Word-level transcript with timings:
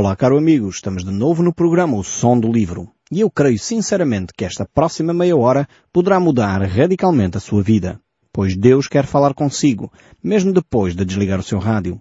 Olá, 0.00 0.14
caro 0.14 0.38
amigo, 0.38 0.68
estamos 0.68 1.04
de 1.04 1.10
novo 1.10 1.42
no 1.42 1.52
programa 1.52 1.96
O 1.96 2.04
Som 2.04 2.38
do 2.38 2.52
Livro. 2.52 2.88
E 3.10 3.18
eu 3.18 3.28
creio 3.28 3.58
sinceramente 3.58 4.32
que 4.32 4.44
esta 4.44 4.64
próxima 4.64 5.12
meia 5.12 5.36
hora 5.36 5.68
poderá 5.92 6.20
mudar 6.20 6.62
radicalmente 6.62 7.36
a 7.36 7.40
sua 7.40 7.64
vida, 7.64 8.00
pois 8.32 8.56
Deus 8.56 8.86
quer 8.86 9.04
falar 9.04 9.34
consigo, 9.34 9.92
mesmo 10.22 10.52
depois 10.52 10.94
de 10.94 11.04
desligar 11.04 11.40
o 11.40 11.42
seu 11.42 11.58
rádio. 11.58 12.00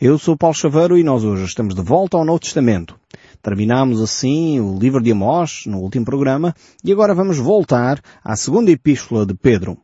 Eu 0.00 0.16
sou 0.16 0.36
Paulo 0.36 0.54
Chaveiro 0.54 0.96
e 0.96 1.02
nós 1.02 1.24
hoje 1.24 1.44
estamos 1.44 1.74
de 1.74 1.82
volta 1.82 2.16
ao 2.16 2.24
Novo 2.24 2.38
Testamento. 2.38 2.96
Terminamos 3.42 4.00
assim 4.00 4.60
o 4.60 4.78
livro 4.78 5.02
de 5.02 5.10
Amós 5.10 5.64
no 5.66 5.78
último 5.78 6.04
programa 6.04 6.54
e 6.84 6.92
agora 6.92 7.16
vamos 7.16 7.36
voltar 7.36 8.00
à 8.22 8.36
segunda 8.36 8.70
epístola 8.70 9.26
de 9.26 9.34
Pedro. 9.34 9.76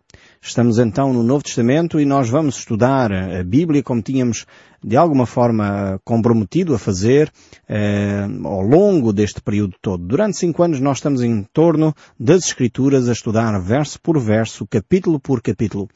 Estamos 0.43 0.79
então 0.79 1.13
no 1.13 1.23
Novo 1.23 1.45
Testamento 1.45 2.01
e 2.01 2.07
nós 2.07 2.31
vamos 2.31 2.57
estudar 2.57 3.13
a 3.13 3.45
Bíblia 3.45 3.83
como 3.83 4.01
tínhamos 4.01 4.47
de 4.83 4.97
alguma 4.97 5.27
forma 5.27 6.01
comprometido 6.03 6.75
a 6.75 6.79
fazer 6.79 7.31
eh, 7.69 8.27
ao 8.43 8.63
longo 8.63 9.13
deste 9.13 9.43
período 9.43 9.77
todo. 9.83 10.03
Durante 10.03 10.39
cinco 10.39 10.63
anos 10.63 10.81
nós 10.81 10.97
estamos 10.97 11.23
em 11.23 11.43
torno 11.53 11.95
das 12.19 12.47
Escrituras 12.47 13.07
a 13.07 13.13
estudar 13.13 13.61
verso 13.61 14.01
por 14.01 14.19
verso, 14.19 14.67
capítulo 14.67 15.21
por 15.21 15.43
capítulo. 15.43 15.91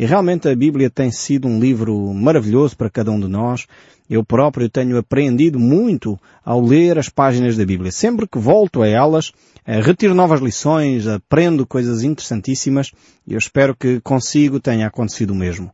E 0.00 0.06
realmente 0.06 0.48
a 0.48 0.56
Bíblia 0.56 0.88
tem 0.88 1.10
sido 1.10 1.46
um 1.46 1.60
livro 1.60 1.94
maravilhoso 2.14 2.74
para 2.74 2.88
cada 2.88 3.10
um 3.10 3.20
de 3.20 3.28
nós. 3.28 3.66
Eu 4.08 4.24
próprio 4.24 4.66
tenho 4.66 4.96
aprendido 4.96 5.60
muito 5.60 6.18
ao 6.42 6.58
ler 6.58 6.98
as 6.98 7.10
páginas 7.10 7.54
da 7.54 7.66
Bíblia. 7.66 7.92
Sempre 7.92 8.26
que 8.26 8.38
volto 8.38 8.80
a 8.80 8.88
elas, 8.88 9.30
eh, 9.66 9.78
retiro 9.78 10.14
novas 10.14 10.40
lições, 10.40 11.06
aprendo 11.06 11.66
coisas 11.66 12.02
interessantíssimas 12.02 12.92
e 13.26 13.34
eu 13.34 13.38
espero 13.38 13.76
que 13.76 14.00
consigo 14.00 14.58
tenha 14.58 14.86
acontecido 14.86 15.32
o 15.32 15.36
mesmo. 15.36 15.70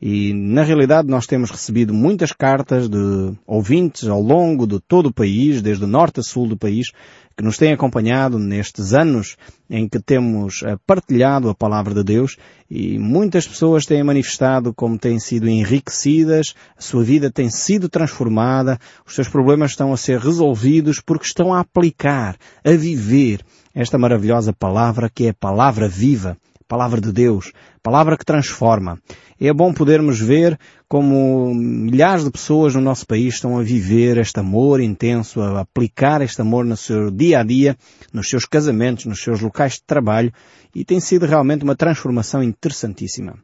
E 0.00 0.34
na 0.34 0.62
realidade 0.62 1.08
nós 1.08 1.26
temos 1.26 1.50
recebido 1.50 1.94
muitas 1.94 2.30
cartas 2.30 2.88
de 2.88 3.32
ouvintes 3.46 4.06
ao 4.08 4.20
longo 4.20 4.66
de 4.66 4.78
todo 4.78 5.06
o 5.06 5.12
país, 5.12 5.62
desde 5.62 5.84
o 5.84 5.88
norte 5.88 6.20
a 6.20 6.22
sul 6.22 6.46
do 6.46 6.56
país, 6.56 6.92
que 7.34 7.42
nos 7.42 7.56
têm 7.56 7.72
acompanhado 7.72 8.38
nestes 8.38 8.92
anos 8.92 9.36
em 9.68 9.88
que 9.88 9.98
temos 9.98 10.62
eh, 10.62 10.76
partilhado 10.86 11.48
a 11.48 11.54
palavra 11.54 11.94
de 11.94 12.02
Deus. 12.02 12.36
E 12.70 12.98
muitas 12.98 13.46
pessoas 13.46 13.86
têm 13.86 14.02
manifestado 14.02 14.72
como 14.74 14.98
têm 14.98 15.18
sido 15.18 15.48
enriquecidas, 15.48 16.54
a 16.76 16.80
sua 16.80 17.02
vida 17.02 17.30
tem 17.30 17.50
sido 17.50 17.88
transformada, 17.88 18.78
os 19.06 19.14
seus 19.14 19.28
problemas 19.28 19.72
estão 19.72 19.92
a 19.92 19.96
ser 19.96 20.18
resolvidos 20.18 21.00
porque 21.00 21.26
estão 21.26 21.54
a 21.54 21.60
aplicar, 21.60 22.36
a 22.64 22.72
viver 22.72 23.40
esta 23.74 23.98
maravilhosa 23.98 24.52
palavra 24.52 25.10
que 25.12 25.26
é 25.26 25.30
a 25.30 25.34
palavra 25.34 25.88
viva, 25.88 26.36
palavra 26.68 27.00
de 27.00 27.12
Deus, 27.12 27.52
palavra 27.82 28.16
que 28.16 28.24
transforma. 28.24 29.00
É 29.40 29.52
bom 29.52 29.72
podermos 29.72 30.20
ver 30.20 30.58
como 30.88 31.54
milhares 31.54 32.24
de 32.24 32.30
pessoas 32.30 32.74
no 32.74 32.80
nosso 32.80 33.06
país 33.06 33.34
estão 33.34 33.58
a 33.58 33.62
viver 33.62 34.18
este 34.18 34.40
amor 34.40 34.80
intenso, 34.80 35.40
a 35.40 35.60
aplicar 35.60 36.22
este 36.22 36.40
amor 36.40 36.64
no 36.64 36.76
seu 36.76 37.10
dia 37.10 37.40
a 37.40 37.42
dia, 37.42 37.76
nos 38.12 38.28
seus 38.28 38.44
casamentos, 38.44 39.04
nos 39.06 39.22
seus 39.22 39.40
locais 39.40 39.74
de 39.74 39.82
trabalho 39.86 40.32
e 40.74 40.84
tem 40.84 41.00
sido 41.00 41.26
realmente 41.26 41.64
uma 41.64 41.76
transformação 41.76 42.42
interessantíssima. 42.42 43.38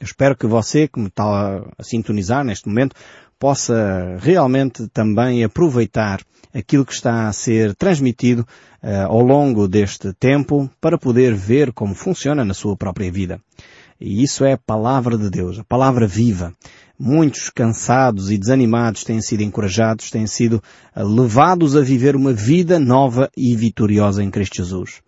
Eu 0.00 0.06
espero 0.06 0.36
que 0.36 0.46
você, 0.46 0.88
que 0.88 1.00
me 1.00 1.06
está 1.06 1.64
a 1.78 1.82
sintonizar 1.82 2.44
neste 2.44 2.68
momento, 2.68 2.94
possa 3.38 4.16
realmente 4.20 4.88
também 4.88 5.44
aproveitar 5.44 6.20
aquilo 6.54 6.84
que 6.86 6.92
está 6.92 7.26
a 7.26 7.32
ser 7.32 7.74
transmitido 7.74 8.46
uh, 8.82 9.06
ao 9.08 9.20
longo 9.20 9.66
deste 9.66 10.12
tempo 10.12 10.70
para 10.80 10.96
poder 10.96 11.34
ver 11.34 11.72
como 11.72 11.94
funciona 11.94 12.44
na 12.44 12.54
sua 12.54 12.76
própria 12.76 13.10
vida. 13.10 13.40
E 14.00 14.22
isso 14.22 14.44
é 14.44 14.52
a 14.52 14.58
palavra 14.58 15.16
de 15.16 15.30
Deus, 15.30 15.58
a 15.58 15.64
palavra 15.64 16.06
viva. 16.06 16.52
Muitos 16.98 17.50
cansados 17.50 18.30
e 18.30 18.38
desanimados 18.38 19.02
têm 19.02 19.20
sido 19.20 19.42
encorajados, 19.42 20.10
têm 20.10 20.26
sido 20.26 20.62
eh, 20.94 21.02
levados 21.02 21.76
a 21.76 21.80
viver 21.80 22.14
uma 22.14 22.32
vida 22.32 22.78
nova 22.78 23.28
e 23.36 23.56
vitoriosa 23.56 24.22
em 24.22 24.30
Cristo 24.30 24.56
Jesus. 24.56 25.00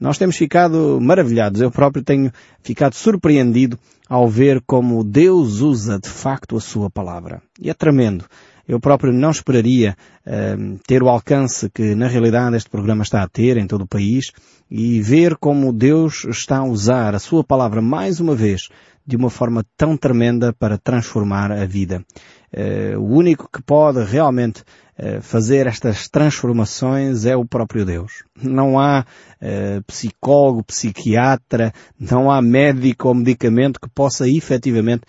Nós 0.00 0.16
temos 0.16 0.36
ficado 0.36 0.98
maravilhados. 1.00 1.60
Eu 1.60 1.70
próprio 1.70 2.04
tenho 2.04 2.32
ficado 2.62 2.94
surpreendido 2.94 3.78
ao 4.08 4.28
ver 4.28 4.62
como 4.66 5.02
Deus 5.04 5.60
usa 5.60 5.98
de 5.98 6.08
facto 6.08 6.56
a 6.56 6.60
sua 6.60 6.88
palavra. 6.88 7.42
E 7.60 7.68
é 7.68 7.74
tremendo. 7.74 8.24
Eu 8.66 8.78
próprio 8.78 9.12
não 9.12 9.30
esperaria 9.30 9.96
uh, 10.26 10.78
ter 10.86 11.02
o 11.02 11.08
alcance 11.08 11.70
que 11.70 11.94
na 11.94 12.06
realidade 12.06 12.54
este 12.54 12.68
programa 12.68 13.02
está 13.02 13.22
a 13.22 13.28
ter 13.28 13.56
em 13.56 13.66
todo 13.66 13.82
o 13.82 13.88
país 13.88 14.30
e 14.70 15.00
ver 15.00 15.36
como 15.36 15.72
Deus 15.72 16.26
está 16.26 16.58
a 16.58 16.64
usar 16.64 17.14
a 17.14 17.18
sua 17.18 17.42
palavra 17.42 17.80
mais 17.80 18.20
uma 18.20 18.34
vez 18.34 18.68
de 19.06 19.16
uma 19.16 19.30
forma 19.30 19.64
tão 19.74 19.96
tremenda 19.96 20.52
para 20.52 20.76
transformar 20.76 21.50
a 21.50 21.64
vida. 21.64 22.04
Uh, 22.52 22.98
o 22.98 23.16
único 23.16 23.48
que 23.50 23.62
pode 23.62 24.04
realmente 24.04 24.62
fazer 25.22 25.66
estas 25.66 26.08
transformações 26.08 27.24
é 27.24 27.36
o 27.36 27.44
próprio 27.44 27.84
Deus. 27.84 28.24
Não 28.42 28.78
há 28.78 29.04
uh, 29.40 29.82
psicólogo, 29.84 30.64
psiquiatra, 30.64 31.72
não 31.98 32.30
há 32.30 32.42
médico 32.42 33.08
ou 33.08 33.14
medicamento 33.14 33.80
que 33.80 33.88
possa 33.88 34.28
efetivamente 34.28 35.02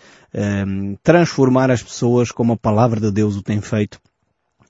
transformar 1.01 1.71
as 1.71 1.81
pessoas 1.81 2.31
como 2.31 2.53
a 2.53 2.57
palavra 2.57 2.99
de 2.99 3.11
Deus 3.11 3.35
o 3.35 3.41
tem 3.41 3.59
feito. 3.59 3.99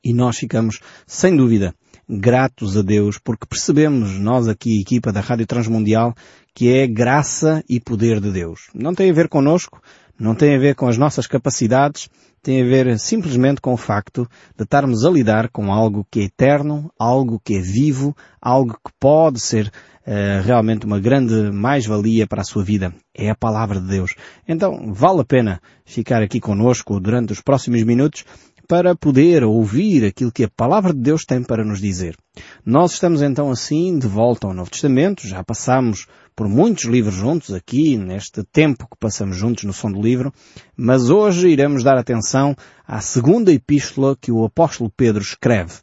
E 0.02 0.14
nós 0.14 0.38
ficamos, 0.38 0.80
sem 1.06 1.36
dúvida, 1.36 1.76
gratos 2.08 2.78
a 2.78 2.82
Deus 2.82 3.18
porque 3.18 3.46
percebemos, 3.46 4.18
nós 4.18 4.48
aqui, 4.48 4.80
equipa 4.82 5.12
da 5.12 5.20
Rádio 5.20 5.46
Transmundial, 5.46 6.16
que 6.56 6.74
é 6.74 6.88
graça 6.88 7.64
e 7.70 7.80
poder 7.80 8.20
de 8.20 8.32
Deus. 8.32 8.70
Não 8.74 8.96
tem 8.96 9.10
a 9.12 9.14
ver 9.14 9.28
connosco, 9.28 9.82
não 10.20 10.36
tem 10.36 10.56
a 10.56 10.60
ver 10.60 10.76
com 10.76 10.88
as 10.88 10.98
nossas 10.98 11.26
capacidades, 11.26 12.10
tem 12.42 12.62
a 12.62 12.66
ver 12.66 13.00
simplesmente 13.00 13.62
com 13.62 13.74
o 13.74 13.78
facto 13.78 14.28
de 14.56 14.64
estarmos 14.64 15.06
a 15.06 15.10
lidar 15.10 15.50
com 15.50 15.72
algo 15.72 16.06
que 16.10 16.22
é 16.22 16.24
eterno, 16.24 16.92
algo 16.98 17.40
que 17.44 17.56
é 17.56 17.62
vivo, 17.62 18.16
algo 18.42 18.74
que 18.74 18.92
pode 19.00 19.40
ser 19.40 19.68
uh, 19.68 20.42
realmente 20.44 20.86
uma 20.86 21.00
grande 21.00 21.52
mais-valia 21.52 22.28
para 22.28 22.42
a 22.42 22.46
sua 22.46 22.64
vida. 22.64 22.94
É 23.14 23.30
a 23.30 23.36
palavra 23.36 23.80
de 23.80 23.88
Deus. 23.88 24.16
Então 24.48 24.94
vale 24.94 25.22
a 25.22 25.26
pena 25.26 25.62
ficar 25.86 26.22
aqui 26.22 26.40
conosco 26.40 27.00
durante 27.00 27.34
os 27.34 27.42
próximos 27.42 27.84
minutos 27.84 28.26
para 28.70 28.96
poder 28.96 29.44
ouvir 29.44 30.06
aquilo 30.06 30.32
que 30.32 30.44
a 30.44 30.48
palavra 30.48 30.94
de 30.94 31.00
Deus 31.00 31.26
tem 31.26 31.42
para 31.42 31.66
nos 31.66 31.82
dizer. 31.82 32.16
Nós 32.64 32.94
estamos 32.94 33.20
então 33.24 33.50
assim 33.50 33.98
de 33.98 34.08
volta 34.08 34.46
ao 34.46 34.54
Novo 34.54 34.70
Testamento, 34.70 35.28
já 35.28 35.44
passamos 35.44 36.06
por 36.36 36.48
muitos 36.48 36.84
livros 36.84 37.16
juntos 37.16 37.52
aqui, 37.52 37.98
neste 37.98 38.44
tempo 38.44 38.88
que 38.88 38.96
passamos 39.00 39.36
juntos 39.36 39.64
no 39.64 39.74
som 39.74 39.92
do 39.92 40.00
livro, 40.00 40.32
mas 40.78 41.10
hoje 41.10 41.50
iremos 41.50 41.84
dar 41.84 41.98
atenção 41.98 42.56
à 42.88 43.02
segunda 43.02 43.52
epístola 43.52 44.16
que 44.16 44.32
o 44.32 44.46
apóstolo 44.46 44.94
Pedro 44.96 45.24
escreve. 45.24 45.74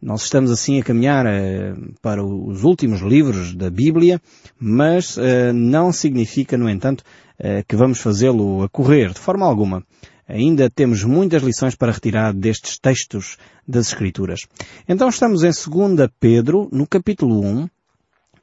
Nós 0.00 0.22
estamos 0.22 0.52
assim 0.52 0.80
a 0.80 0.84
caminhar 0.84 1.26
uh, 1.26 1.92
para 2.00 2.24
os 2.24 2.62
últimos 2.62 3.00
livros 3.00 3.52
da 3.52 3.68
Bíblia, 3.68 4.20
mas 4.60 5.16
uh, 5.16 5.52
não 5.52 5.90
significa, 5.92 6.56
no 6.56 6.70
entanto, 6.70 7.02
uh, 7.40 7.64
que 7.66 7.74
vamos 7.74 7.98
fazê-lo 8.00 8.62
a 8.62 8.68
correr, 8.68 9.12
de 9.12 9.18
forma 9.18 9.44
alguma. 9.44 9.82
Ainda 10.28 10.68
temos 10.68 11.02
muitas 11.04 11.42
lições 11.42 11.74
para 11.74 11.90
retirar 11.90 12.34
destes 12.34 12.78
textos 12.78 13.38
das 13.66 13.88
Escrituras. 13.88 14.40
Então 14.86 15.08
estamos 15.08 15.42
em 15.42 15.50
2 15.50 16.10
Pedro, 16.20 16.68
no 16.70 16.86
capítulo 16.86 17.40
1, 17.40 17.68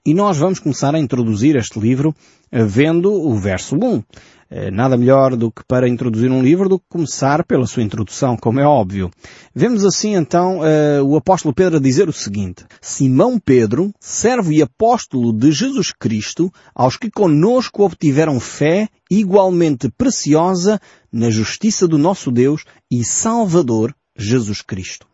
e 0.04 0.14
nós 0.14 0.38
vamos 0.38 0.60
começar 0.60 0.96
a 0.96 1.00
introduzir 1.00 1.56
este 1.56 1.80
livro 1.80 2.16
vendo 2.52 3.12
o 3.14 3.36
verso 3.36 3.76
1. 3.76 4.04
Eh, 4.48 4.70
nada 4.70 4.96
melhor 4.96 5.36
do 5.36 5.52
que 5.52 5.64
para 5.68 5.90
introduzir 5.90 6.30
um 6.30 6.44
livro 6.44 6.70
do 6.70 6.78
que 6.78 6.86
começar 6.88 7.44
pela 7.44 7.66
sua 7.66 7.82
introdução, 7.82 8.38
como 8.38 8.60
é 8.60 8.66
óbvio. 8.66 9.10
Vemos 9.56 9.84
assim 9.84 10.14
então 10.14 10.60
uh, 10.60 11.04
o 11.04 11.18
apóstolo 11.18 11.54
Pedro 11.54 11.78
a 11.78 11.82
dizer 11.82 12.08
o 12.08 12.14
seguinte: 12.14 12.64
Simão 12.80 13.40
Pedro, 13.40 13.92
servo 14.00 14.52
e 14.52 14.62
apóstolo 14.62 15.34
de 15.34 15.52
Jesus 15.52 15.92
Cristo, 15.92 16.52
aos 16.76 16.96
que 16.96 17.10
conosco 17.10 17.84
obtiveram 17.84 18.40
fé 18.40 18.88
igualmente 19.10 19.90
preciosa 19.90 20.80
na 21.12 21.32
justiça 21.32 21.88
do 21.88 21.98
nosso 21.98 22.32
Deus 22.32 22.66
e 22.92 23.04
Salvador 23.04 23.96
Jesus 24.16 24.62
Cristo. 24.62 25.08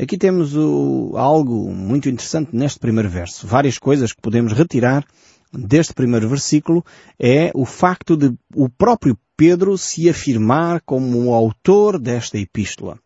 Aqui 0.00 0.16
temos 0.16 0.56
o, 0.56 1.12
algo 1.14 1.70
muito 1.74 2.08
interessante 2.08 2.56
neste 2.56 2.78
primeiro 2.78 3.10
verso. 3.10 3.46
Várias 3.46 3.76
coisas 3.76 4.14
que 4.14 4.22
podemos 4.22 4.54
retirar 4.54 5.04
deste 5.52 5.92
primeiro 5.94 6.28
versículo 6.28 6.84
é 7.18 7.50
o 7.54 7.64
facto 7.64 8.16
de 8.16 8.32
o 8.54 8.68
próprio 8.68 9.18
Pedro 9.36 9.78
se 9.78 10.08
afirmar 10.08 10.82
como 10.82 11.24
o 11.24 11.34
autor 11.34 11.98
desta 11.98 12.38
epístola. 12.38 12.98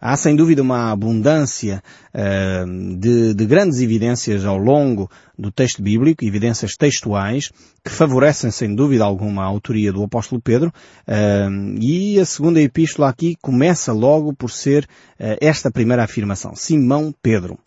Há 0.00 0.16
sem 0.16 0.36
dúvida 0.36 0.60
uma 0.60 0.90
abundância 0.90 1.82
uh, 2.12 2.98
de, 2.98 3.32
de, 3.32 3.46
grandes 3.46 3.80
evidências 3.80 4.44
ao 4.44 4.58
longo 4.58 5.10
do 5.38 5.50
texto 5.50 5.82
bíblico, 5.82 6.24
evidências 6.24 6.76
textuais, 6.76 7.50
que 7.84 7.90
favorecem 7.90 8.50
sem 8.50 8.74
dúvida 8.74 9.04
alguma 9.04 9.42
a 9.42 9.46
autoria 9.46 9.92
do 9.92 10.02
apóstolo 10.02 10.40
Pedro, 10.40 10.72
uh, 11.08 11.78
e 11.80 12.20
a 12.20 12.24
segunda 12.26 12.60
epístola 12.60 13.08
aqui 13.08 13.36
começa 13.40 13.92
logo 13.92 14.34
por 14.34 14.50
ser 14.50 14.84
uh, 14.84 15.38
esta 15.40 15.70
primeira 15.70 16.04
afirmação, 16.04 16.54
Simão 16.54 17.14
Pedro. 17.22 17.58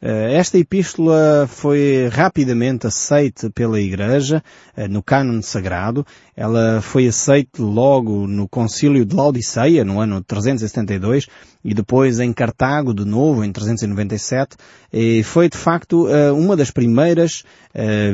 Esta 0.00 0.58
epístola 0.58 1.48
foi 1.48 2.08
rapidamente 2.12 2.86
aceita 2.86 3.50
pela 3.50 3.80
Igreja 3.80 4.42
no 4.90 5.02
cânon 5.02 5.40
sagrado. 5.42 6.06
Ela 6.36 6.80
foi 6.82 7.08
aceita 7.08 7.62
logo 7.62 8.26
no 8.26 8.46
concílio 8.46 9.04
de 9.06 9.16
Laodiceia, 9.16 9.84
no 9.84 9.98
ano 9.98 10.22
372, 10.22 11.26
e 11.64 11.74
depois 11.74 12.20
em 12.20 12.32
Cartago, 12.32 12.94
de 12.94 13.04
novo, 13.04 13.42
em 13.42 13.50
397. 13.50 14.56
E 14.92 15.22
foi, 15.22 15.48
de 15.48 15.56
facto, 15.56 16.06
uma 16.36 16.54
das 16.56 16.70
primeiras 16.70 17.42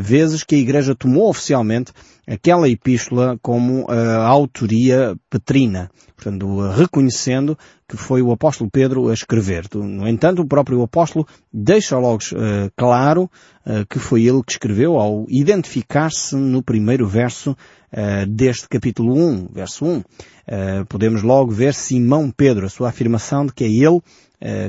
vezes 0.01 0.45
que 0.45 0.55
a 0.55 0.59
Igreja 0.59 0.95
tomou 0.95 1.29
oficialmente 1.29 1.93
aquela 2.27 2.69
epístola 2.69 3.37
como 3.43 3.87
autoria 3.91 5.17
petrina, 5.29 5.91
portanto, 6.17 6.71
reconhecendo 6.71 7.59
que 7.93 7.99
foi 7.99 8.23
o 8.23 8.33
apóstolo 8.33 8.71
Pedro 8.71 9.11
a 9.11 9.12
escrever. 9.12 9.67
No 9.75 10.09
entanto, 10.09 10.41
o 10.41 10.47
próprio 10.47 10.81
apóstolo 10.81 11.27
deixa 11.53 11.99
logo 11.99 12.23
uh, 12.33 12.73
claro 12.75 13.25
uh, 13.67 13.85
que 13.87 13.99
foi 13.99 14.25
ele 14.25 14.43
que 14.43 14.53
escreveu 14.53 14.99
ao 14.99 15.27
identificar-se 15.29 16.35
no 16.35 16.62
primeiro 16.62 17.06
verso 17.06 17.50
uh, 17.50 18.27
deste 18.27 18.67
capítulo 18.67 19.15
1, 19.15 19.49
verso 19.53 19.85
1. 19.85 20.03
podemos 20.89 21.23
logo 21.23 21.53
ver 21.53 21.75
Simão 21.75 22.31
Pedro, 22.31 22.65
a 22.65 22.71
sua 22.71 22.89
afirmação 22.89 23.44
de 23.44 23.53
que 23.53 23.65
é 23.65 23.69
ele 23.69 24.00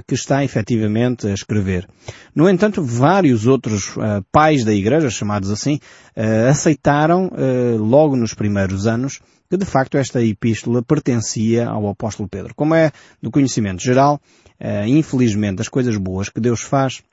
que 0.06 0.14
está 0.14 0.44
efetivamente 0.44 1.25
a 1.25 1.34
escrever. 1.34 1.88
No 2.36 2.48
entanto, 2.48 2.84
vários 2.84 3.48
outros 3.48 3.96
pais 4.31 4.64
da 4.64 4.72
Igreja, 4.72 5.10
chamados 5.10 5.50
assim, 5.50 5.80
aceitaram 6.48 7.31
logo 7.80 8.16
nos 8.16 8.36
primeiros 8.36 8.86
anos 8.86 9.20
que 9.50 9.57
de 9.57 9.66
facto 9.66 9.98
esta 9.98 10.22
epístola 10.22 10.81
pertencia 10.81 11.68
ao 11.68 11.88
apóstolo 11.88 12.30
Pedro. 12.30 12.56
Como 12.56 12.74
é 12.74 12.92
do 13.22 13.30
conhecimento 13.30 13.84
geral, 13.84 14.19
infelizmente 14.88 15.62
as 15.62 15.69
coisas 15.69 15.98
boas 15.98 16.30
que 16.30 16.40
Deus 16.40 16.62
faz 16.62 17.04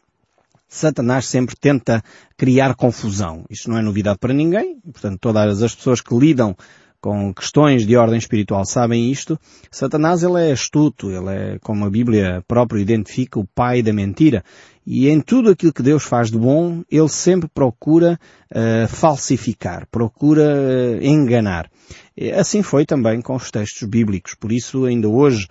Satanás 0.73 1.27
sempre 1.27 1.57
tenta 1.57 2.01
criar 2.37 2.77
confusão. 2.77 3.45
Isto 3.51 3.69
não 3.69 3.77
é 3.77 3.83
novidade 3.83 4.21
para 4.21 4.33
ninguém. 4.33 4.79
Portanto, 4.81 5.19
todas 5.21 5.65
as 5.65 5.75
pessoas 5.75 6.01
que 6.01 6.15
lidam 6.15 6.57
com 7.01 7.33
questões 7.33 7.87
de 7.87 7.97
ordem 7.97 8.19
espiritual 8.19 8.65
sabem 8.65 9.11
isto. 9.11 9.39
Satanás 9.71 10.23
ele 10.23 10.49
é 10.49 10.53
astuto, 10.53 11.11
ele 11.11 11.31
é, 11.31 11.59
como 11.61 11.85
a 11.85 11.91
Bíblia 11.91 12.45
própria 12.47 12.81
identifica, 12.81 13.41
o 13.41 13.47
pai 13.47 13.83
da 13.83 13.93
mentira. 13.93 14.45
E 14.87 15.09
em 15.09 15.21
tudo 15.21 15.51
aquilo 15.51 15.73
que 15.73 15.83
Deus 15.83 16.03
faz 16.03 16.31
de 16.31 16.39
bom, 16.39 16.83
ele 16.91 17.09
sempre 17.09 17.49
procura 17.49 18.19
uh, 18.51 18.89
falsificar, 18.89 19.87
procura 19.91 20.43
uh, 20.43 21.05
enganar. 21.05 21.71
Assim 22.37 22.63
foi 22.63 22.85
também 22.85 23.21
com 23.21 23.35
os 23.35 23.51
textos 23.51 23.89
bíblicos. 23.89 24.35
Por 24.35 24.53
isso, 24.53 24.85
ainda 24.85 25.09
hoje, 25.09 25.47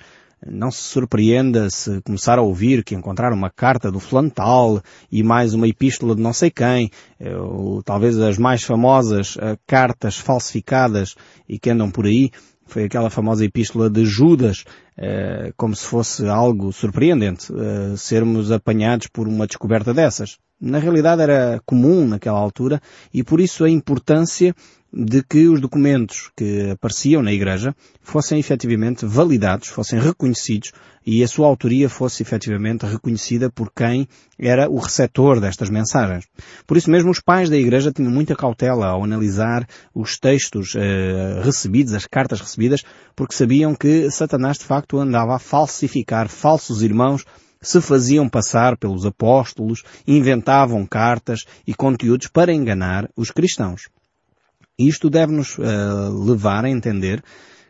não 0.45 0.71
se 0.71 0.81
surpreenda 0.81 1.69
se 1.69 2.01
começar 2.01 2.39
a 2.39 2.41
ouvir 2.41 2.83
que 2.83 2.95
encontrar 2.95 3.33
uma 3.33 3.49
carta 3.49 3.91
do 3.91 3.99
Flantal 3.99 4.81
e 5.11 5.23
mais 5.23 5.53
uma 5.53 5.67
epístola 5.67 6.15
de 6.15 6.21
não 6.21 6.33
sei 6.33 6.49
quem, 6.49 6.89
eh, 7.19 7.35
ou 7.35 7.83
talvez 7.83 8.17
as 8.19 8.37
mais 8.37 8.63
famosas 8.63 9.37
cartas 9.67 10.17
falsificadas 10.17 11.15
e 11.47 11.59
que 11.59 11.69
andam 11.69 11.91
por 11.91 12.05
aí, 12.05 12.31
foi 12.69 12.83
aquela 12.83 13.09
famosa 13.09 13.43
epístola 13.43 13.89
de 13.89 14.05
Judas, 14.05 14.63
eh, 14.95 15.51
como 15.57 15.75
se 15.75 15.85
fosse 15.85 16.27
algo 16.27 16.71
surpreendente 16.71 17.51
eh, 17.51 17.95
sermos 17.97 18.51
apanhados 18.51 19.07
por 19.07 19.27
uma 19.27 19.47
descoberta 19.47 19.93
dessas. 19.93 20.37
Na 20.61 20.77
realidade 20.77 21.21
era 21.21 21.59
comum 21.65 22.07
naquela 22.07 22.37
altura 22.37 22.79
e 23.13 23.23
por 23.23 23.41
isso 23.41 23.63
a 23.63 23.69
importância 23.69 24.53
de 24.91 25.21
que 25.23 25.47
os 25.47 25.61
documentos 25.61 26.31
que 26.35 26.71
apareciam 26.71 27.21
na 27.21 27.31
Igreja 27.31 27.75
fossem 28.01 28.39
efetivamente 28.39 29.05
validados, 29.05 29.67
fossem 29.67 29.99
reconhecidos 29.99 30.71
e 31.05 31.23
a 31.23 31.27
sua 31.27 31.47
autoria 31.47 31.89
fosse 31.89 32.23
efetivamente 32.23 32.85
reconhecida 32.85 33.49
por 33.49 33.71
quem 33.71 34.07
era 34.37 34.69
o 34.69 34.77
receptor 34.77 35.39
destas 35.39 35.69
mensagens. 35.69 36.25
Por 36.67 36.75
isso 36.75 36.89
mesmo 36.89 37.11
os 37.11 37.19
pais 37.19 37.49
da 37.49 37.57
Igreja 37.57 37.91
tinham 37.91 38.11
muita 38.11 38.35
cautela 38.35 38.87
ao 38.87 39.03
analisar 39.03 39.67
os 39.93 40.17
textos 40.17 40.73
eh, 40.75 41.41
recebidos, 41.43 41.93
as 41.93 42.05
cartas 42.05 42.41
recebidas, 42.41 42.83
porque 43.15 43.35
sabiam 43.35 43.75
que 43.75 44.09
Satanás 44.11 44.57
de 44.57 44.65
facto 44.65 44.99
andava 44.99 45.35
a 45.35 45.39
falsificar 45.39 46.27
falsos 46.27 46.81
irmãos 46.81 47.25
se 47.61 47.81
faziam 47.81 48.29
passar 48.29 48.77
pelos 48.77 49.05
apóstolos, 49.05 49.83
inventavam 50.07 50.85
cartas 50.85 51.45
e 51.67 51.73
conteúdos 51.73 52.27
para 52.27 52.53
enganar 52.53 53.09
os 53.15 53.31
cristãos. 53.31 53.89
Isto 54.79 55.09
deve-nos 55.09 55.57
uh, 55.57 56.25
levar 56.25 56.63
a 56.63 56.69
entender 56.69 57.21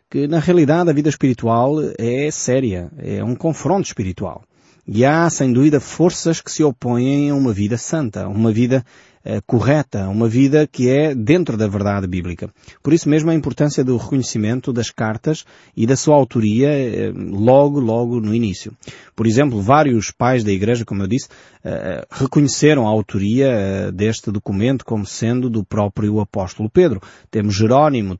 que, 0.08 0.28
na 0.28 0.38
realidade, 0.38 0.88
a 0.88 0.92
vida 0.92 1.08
espiritual 1.08 1.74
é 1.98 2.30
séria, 2.30 2.90
é 2.98 3.22
um 3.24 3.34
confronto 3.34 3.86
espiritual. 3.86 4.44
E 4.86 5.04
há, 5.04 5.28
sem 5.28 5.52
dúvida, 5.52 5.80
forças 5.80 6.40
que 6.40 6.50
se 6.50 6.62
opõem 6.62 7.30
a 7.30 7.34
uma 7.34 7.52
vida 7.52 7.76
santa, 7.76 8.28
uma 8.28 8.52
vida 8.52 8.84
eh, 9.22 9.42
correta, 9.46 10.08
uma 10.08 10.26
vida 10.26 10.66
que 10.66 10.88
é 10.88 11.14
dentro 11.14 11.54
da 11.54 11.68
verdade 11.68 12.06
bíblica. 12.06 12.48
Por 12.82 12.94
isso 12.94 13.06
mesmo 13.06 13.30
a 13.30 13.34
importância 13.34 13.84
do 13.84 13.98
reconhecimento 13.98 14.72
das 14.72 14.88
cartas 14.88 15.44
e 15.76 15.86
da 15.86 15.94
sua 15.94 16.14
autoria 16.16 16.68
eh, 16.70 17.12
logo, 17.14 17.80
logo 17.80 18.18
no 18.18 18.34
início. 18.34 18.72
Por 19.14 19.26
exemplo, 19.26 19.60
vários 19.60 20.10
pais 20.10 20.42
da 20.42 20.50
Igreja, 20.50 20.86
como 20.86 21.02
eu 21.02 21.06
disse, 21.06 21.28
eh, 21.62 22.06
reconheceram 22.10 22.86
a 22.86 22.90
autoria 22.90 23.92
deste 23.92 24.30
documento 24.30 24.86
como 24.86 25.04
sendo 25.04 25.50
do 25.50 25.62
próprio 25.62 26.18
apóstolo 26.20 26.70
Pedro. 26.70 27.02
Temos 27.30 27.54
Jerónimo, 27.54 28.16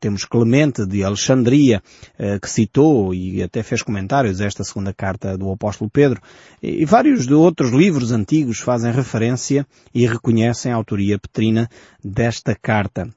temos 0.00 0.24
Clemente 0.24 0.86
de 0.86 1.04
Alexandria, 1.04 1.82
que 2.40 2.48
citou 2.48 3.12
e 3.14 3.42
até 3.42 3.62
fez 3.62 3.82
comentários 3.82 4.40
a 4.40 4.46
esta 4.46 4.64
segunda 4.64 4.94
carta 4.94 5.36
do 5.36 5.52
apóstolo 5.52 5.90
Pedro. 5.90 6.22
E 6.62 6.84
vários 6.86 7.26
de 7.26 7.34
outros 7.34 7.72
livros 7.72 8.12
antigos 8.12 8.58
fazem 8.58 8.92
referência 8.92 9.66
e 9.94 10.06
reconhecem 10.30 10.72
a 10.72 10.76
autoria 10.76 11.18
petrina 11.18 11.68
desta 12.02 12.54
carta. 12.54 13.08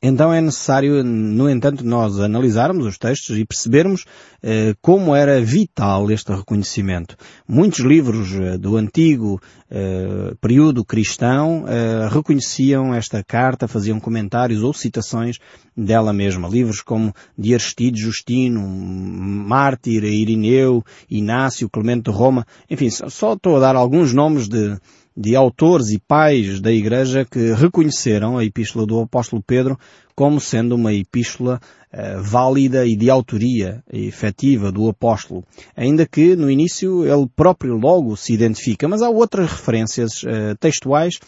Então 0.00 0.32
é 0.32 0.40
necessário, 0.40 1.02
no 1.02 1.50
entanto, 1.50 1.84
nós 1.84 2.20
analisarmos 2.20 2.86
os 2.86 2.98
textos 2.98 3.36
e 3.36 3.44
percebermos 3.44 4.04
eh, 4.40 4.74
como 4.80 5.12
era 5.12 5.40
vital 5.40 6.08
este 6.12 6.32
reconhecimento. 6.32 7.16
Muitos 7.48 7.80
livros 7.80 8.32
eh, 8.32 8.56
do 8.58 8.76
antigo 8.76 9.40
eh, 9.70 10.34
período 10.40 10.84
cristão 10.84 11.64
eh, 11.68 12.08
reconheciam 12.10 12.94
esta 12.94 13.22
carta, 13.22 13.68
faziam 13.68 14.00
comentários 14.00 14.62
ou 14.62 14.72
citações 14.72 15.38
dela 15.76 16.12
mesma. 16.12 16.48
Livros 16.48 16.80
como 16.80 17.14
de 17.36 17.54
Aristides 17.54 18.00
Justino, 18.00 18.66
Mártir, 18.66 20.04
Irineu, 20.04 20.82
Inácio, 21.10 21.68
Clemente 21.68 22.10
de 22.10 22.16
Roma, 22.16 22.46
enfim, 22.70 22.88
só 22.90 23.34
estou 23.34 23.56
a 23.56 23.60
dar 23.60 23.76
alguns 23.76 24.14
nomes 24.14 24.48
de, 24.48 24.78
de 25.16 25.36
autores 25.36 25.90
e 25.90 25.98
pais 25.98 26.60
da 26.60 26.72
Igreja 26.72 27.24
que 27.24 27.52
reconheceram 27.52 28.38
a 28.38 28.44
epístola 28.44 28.86
do 28.86 29.00
apóstolo 29.00 29.42
Pedro 29.46 29.78
como 30.18 30.40
sendo 30.40 30.74
uma 30.74 30.92
epístola 30.92 31.60
uh, 31.92 32.20
válida 32.20 32.84
e 32.84 32.96
de 32.96 33.08
autoria 33.08 33.84
efetiva 33.88 34.72
do 34.72 34.88
apóstolo. 34.88 35.44
Ainda 35.76 36.04
que 36.04 36.34
no 36.34 36.50
início 36.50 37.06
ele 37.06 37.28
próprio 37.36 37.76
logo 37.76 38.16
se 38.16 38.32
identifica, 38.32 38.88
mas 38.88 39.00
há 39.00 39.08
outras 39.08 39.48
referências 39.48 40.24
uh, 40.24 40.56
textuais 40.58 41.20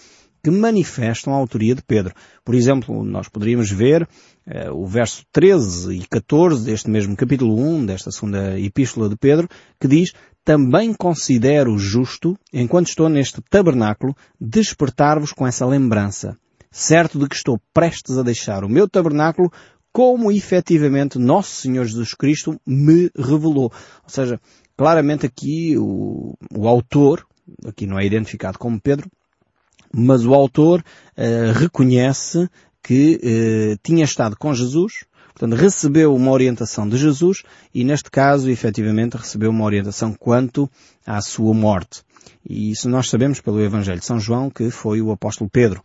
que 0.42 0.50
manifestam 0.50 1.32
a 1.32 1.36
autoria 1.36 1.72
de 1.72 1.82
Pedro. 1.82 2.12
Por 2.44 2.52
exemplo, 2.52 3.04
nós 3.04 3.28
poderíamos 3.28 3.70
ver 3.70 4.02
uh, 4.02 4.72
o 4.74 4.88
verso 4.88 5.22
13 5.30 5.94
e 5.94 6.04
14 6.08 6.64
deste 6.64 6.90
mesmo 6.90 7.14
capítulo 7.14 7.56
1, 7.60 7.86
desta 7.86 8.10
segunda 8.10 8.58
epístola 8.58 9.08
de 9.08 9.16
Pedro, 9.16 9.48
que 9.80 9.86
diz 9.86 10.12
também 10.44 10.92
considero 10.92 11.78
justo, 11.78 12.36
enquanto 12.52 12.88
estou 12.88 13.08
neste 13.08 13.40
tabernáculo, 13.40 14.16
despertar-vos 14.40 15.32
com 15.32 15.46
essa 15.46 15.64
lembrança, 15.64 16.36
certo 16.70 17.18
de 17.18 17.28
que 17.28 17.34
estou 17.34 17.60
prestes 17.74 18.16
a 18.16 18.22
deixar 18.22 18.64
o 18.64 18.68
meu 18.68 18.88
tabernáculo 18.88 19.50
como 19.92 20.30
efetivamente 20.30 21.18
Nosso 21.18 21.62
Senhor 21.62 21.84
Jesus 21.84 22.14
Cristo 22.14 22.60
me 22.64 23.10
revelou. 23.16 23.72
Ou 24.04 24.08
seja, 24.08 24.40
claramente 24.76 25.26
aqui 25.26 25.76
o, 25.76 26.34
o 26.54 26.68
autor, 26.68 27.26
aqui 27.66 27.86
não 27.86 27.98
é 27.98 28.06
identificado 28.06 28.58
como 28.58 28.80
Pedro, 28.80 29.10
mas 29.92 30.24
o 30.24 30.34
autor 30.34 30.80
uh, 30.80 31.52
reconhece 31.58 32.48
que 32.82 33.16
uh, 33.16 33.78
tinha 33.82 34.04
estado 34.04 34.36
com 34.36 34.54
Jesus, 34.54 35.04
portanto 35.34 35.58
recebeu 35.58 36.14
uma 36.14 36.30
orientação 36.30 36.88
de 36.88 36.96
Jesus 36.96 37.42
e 37.74 37.82
neste 37.82 38.10
caso 38.10 38.48
efetivamente 38.48 39.16
recebeu 39.16 39.50
uma 39.50 39.64
orientação 39.64 40.14
quanto 40.14 40.70
à 41.04 41.20
sua 41.20 41.52
morte. 41.52 42.02
E 42.48 42.70
isso 42.70 42.88
nós 42.88 43.10
sabemos 43.10 43.40
pelo 43.40 43.60
Evangelho 43.60 43.98
de 43.98 44.06
São 44.06 44.20
João 44.20 44.48
que 44.48 44.70
foi 44.70 45.02
o 45.02 45.10
apóstolo 45.10 45.50
Pedro. 45.50 45.82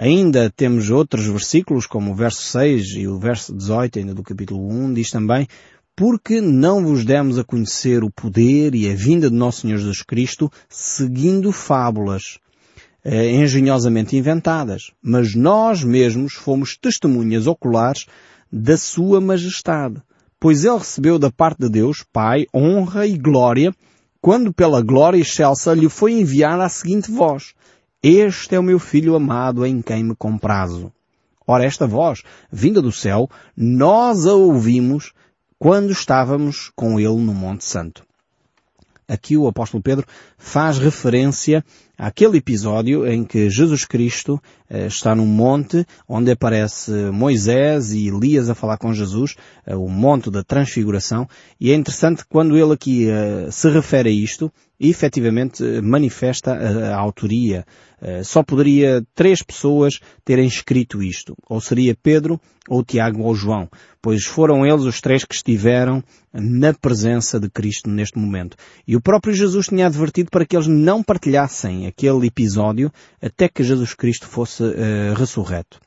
Ainda 0.00 0.48
temos 0.48 0.90
outros 0.90 1.26
versículos, 1.26 1.84
como 1.84 2.12
o 2.12 2.14
verso 2.14 2.40
6 2.42 2.90
e 2.98 3.08
o 3.08 3.18
verso 3.18 3.52
18, 3.52 3.98
ainda 3.98 4.14
do 4.14 4.22
capítulo 4.22 4.64
1, 4.64 4.94
diz 4.94 5.10
também, 5.10 5.48
porque 5.96 6.40
não 6.40 6.84
vos 6.84 7.04
demos 7.04 7.36
a 7.36 7.42
conhecer 7.42 8.04
o 8.04 8.10
poder 8.10 8.76
e 8.76 8.88
a 8.88 8.94
vinda 8.94 9.28
de 9.28 9.34
nosso 9.34 9.62
Senhor 9.62 9.76
Jesus 9.76 10.02
Cristo 10.02 10.48
seguindo 10.68 11.50
fábulas, 11.50 12.38
eh, 13.04 13.32
engenhosamente 13.32 14.16
inventadas, 14.16 14.92
mas 15.02 15.34
nós 15.34 15.82
mesmos 15.82 16.34
fomos 16.34 16.78
testemunhas 16.78 17.48
oculares 17.48 18.06
da 18.52 18.76
sua 18.76 19.20
majestade, 19.20 20.00
pois 20.38 20.64
ele 20.64 20.78
recebeu 20.78 21.18
da 21.18 21.32
parte 21.32 21.58
de 21.58 21.68
Deus, 21.68 22.04
Pai, 22.12 22.46
honra 22.54 23.04
e 23.04 23.18
glória 23.18 23.74
quando 24.20 24.52
pela 24.52 24.80
glória 24.80 25.18
excelsa 25.18 25.74
lhe 25.74 25.88
foi 25.88 26.12
enviada 26.12 26.64
a 26.64 26.68
seguinte 26.68 27.10
voz. 27.10 27.52
Este 28.02 28.54
é 28.54 28.58
o 28.58 28.62
meu 28.62 28.78
filho 28.78 29.16
amado 29.16 29.66
em 29.66 29.82
quem 29.82 30.04
me 30.04 30.14
comprazo. 30.14 30.92
Ora, 31.44 31.64
esta 31.64 31.86
voz, 31.86 32.22
vinda 32.52 32.80
do 32.80 32.92
céu, 32.92 33.28
nós 33.56 34.26
a 34.26 34.34
ouvimos 34.34 35.12
quando 35.58 35.90
estávamos 35.90 36.70
com 36.76 37.00
ele 37.00 37.16
no 37.16 37.34
Monte 37.34 37.64
Santo. 37.64 38.06
Aqui 39.08 39.36
o 39.36 39.48
apóstolo 39.48 39.82
Pedro 39.82 40.06
faz 40.36 40.78
referência 40.78 41.64
àquele 41.98 42.38
episódio 42.38 43.04
em 43.04 43.24
que 43.24 43.50
Jesus 43.50 43.84
Cristo 43.84 44.40
eh, 44.70 44.86
está 44.86 45.14
num 45.14 45.26
monte 45.26 45.84
onde 46.08 46.30
aparece 46.30 46.92
Moisés 47.10 47.92
e 47.92 48.06
Elias 48.06 48.48
a 48.48 48.54
falar 48.54 48.78
com 48.78 48.94
Jesus, 48.94 49.34
eh, 49.66 49.74
o 49.74 49.88
monte 49.88 50.30
da 50.30 50.44
transfiguração, 50.44 51.28
e 51.60 51.72
é 51.72 51.74
interessante 51.74 52.24
quando 52.28 52.56
ele 52.56 52.72
aqui 52.72 53.10
eh, 53.10 53.48
se 53.50 53.68
refere 53.68 54.10
a 54.10 54.12
isto, 54.12 54.52
e 54.80 54.90
efetivamente 54.90 55.64
manifesta 55.82 56.52
a, 56.52 56.94
a 56.94 56.96
autoria. 56.96 57.66
só 58.22 58.44
poderia 58.44 59.04
três 59.12 59.42
pessoas 59.42 59.98
terem 60.24 60.46
escrito 60.46 61.02
isto. 61.02 61.36
Ou 61.48 61.60
seria 61.60 61.98
Pedro, 62.00 62.40
ou 62.68 62.84
Tiago, 62.84 63.22
ou 63.22 63.34
João. 63.34 63.68
Pois 64.00 64.24
foram 64.24 64.64
eles 64.64 64.84
os 64.84 65.00
três 65.00 65.24
que 65.24 65.34
estiveram 65.34 66.00
na 66.32 66.72
presença 66.72 67.40
de 67.40 67.50
Cristo 67.50 67.90
neste 67.90 68.18
momento. 68.18 68.56
E 68.86 68.94
o 68.94 69.00
próprio 69.00 69.34
Jesus 69.34 69.66
tinha 69.66 69.86
advertido 69.86 70.30
para 70.30 70.46
que 70.46 70.54
eles 70.54 70.68
não 70.68 71.02
partilhassem 71.02 71.86
aquele 71.88 72.26
episódio 72.26 72.92
até 73.20 73.48
que 73.48 73.64
Jesus 73.64 73.94
Cristo 73.94 74.26
fosse 74.26 74.62
uh, 74.62 75.14
ressurreto. 75.16 75.80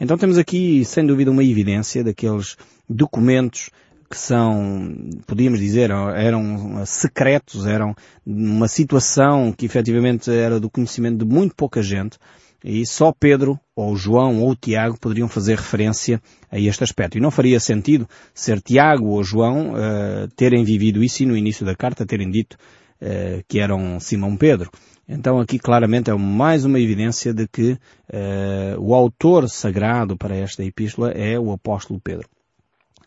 Então 0.00 0.16
temos 0.16 0.38
aqui, 0.38 0.84
sem 0.84 1.06
dúvida, 1.06 1.30
uma 1.30 1.44
evidência 1.44 2.04
daqueles 2.04 2.56
documentos 2.88 3.70
que 4.10 4.16
são, 4.16 4.94
podíamos 5.26 5.60
dizer, 5.60 5.90
eram 5.90 6.82
secretos, 6.86 7.66
eram 7.66 7.94
uma 8.24 8.66
situação 8.66 9.52
que 9.52 9.66
efetivamente 9.66 10.30
era 10.30 10.58
do 10.58 10.70
conhecimento 10.70 11.18
de 11.18 11.30
muito 11.30 11.54
pouca 11.54 11.82
gente, 11.82 12.16
e 12.64 12.84
só 12.86 13.12
Pedro, 13.12 13.58
ou 13.76 13.94
João, 13.96 14.40
ou 14.40 14.56
Tiago 14.56 14.98
poderiam 14.98 15.28
fazer 15.28 15.56
referência 15.56 16.20
a 16.50 16.58
este 16.58 16.82
aspecto. 16.82 17.16
E 17.16 17.20
não 17.20 17.30
faria 17.30 17.60
sentido 17.60 18.08
ser 18.34 18.60
Tiago 18.60 19.10
ou 19.10 19.22
João 19.22 19.74
uh, 19.74 20.28
terem 20.34 20.64
vivido 20.64 21.04
isso 21.04 21.22
e 21.22 21.26
no 21.26 21.36
início 21.36 21.64
da 21.64 21.76
carta 21.76 22.04
terem 22.04 22.30
dito 22.30 22.56
uh, 23.02 23.42
que 23.48 23.58
eram 23.58 23.98
Simão 24.00 24.36
Pedro. 24.36 24.70
Então 25.08 25.40
aqui 25.40 25.58
claramente 25.58 26.10
é 26.10 26.14
mais 26.14 26.64
uma 26.64 26.78
evidência 26.78 27.32
de 27.32 27.48
que 27.48 27.72
uh, 27.72 28.78
o 28.78 28.94
autor 28.94 29.48
sagrado 29.48 30.16
para 30.16 30.36
esta 30.36 30.62
epístola 30.62 31.10
é 31.12 31.38
o 31.38 31.50
apóstolo 31.50 31.98
Pedro. 31.98 32.28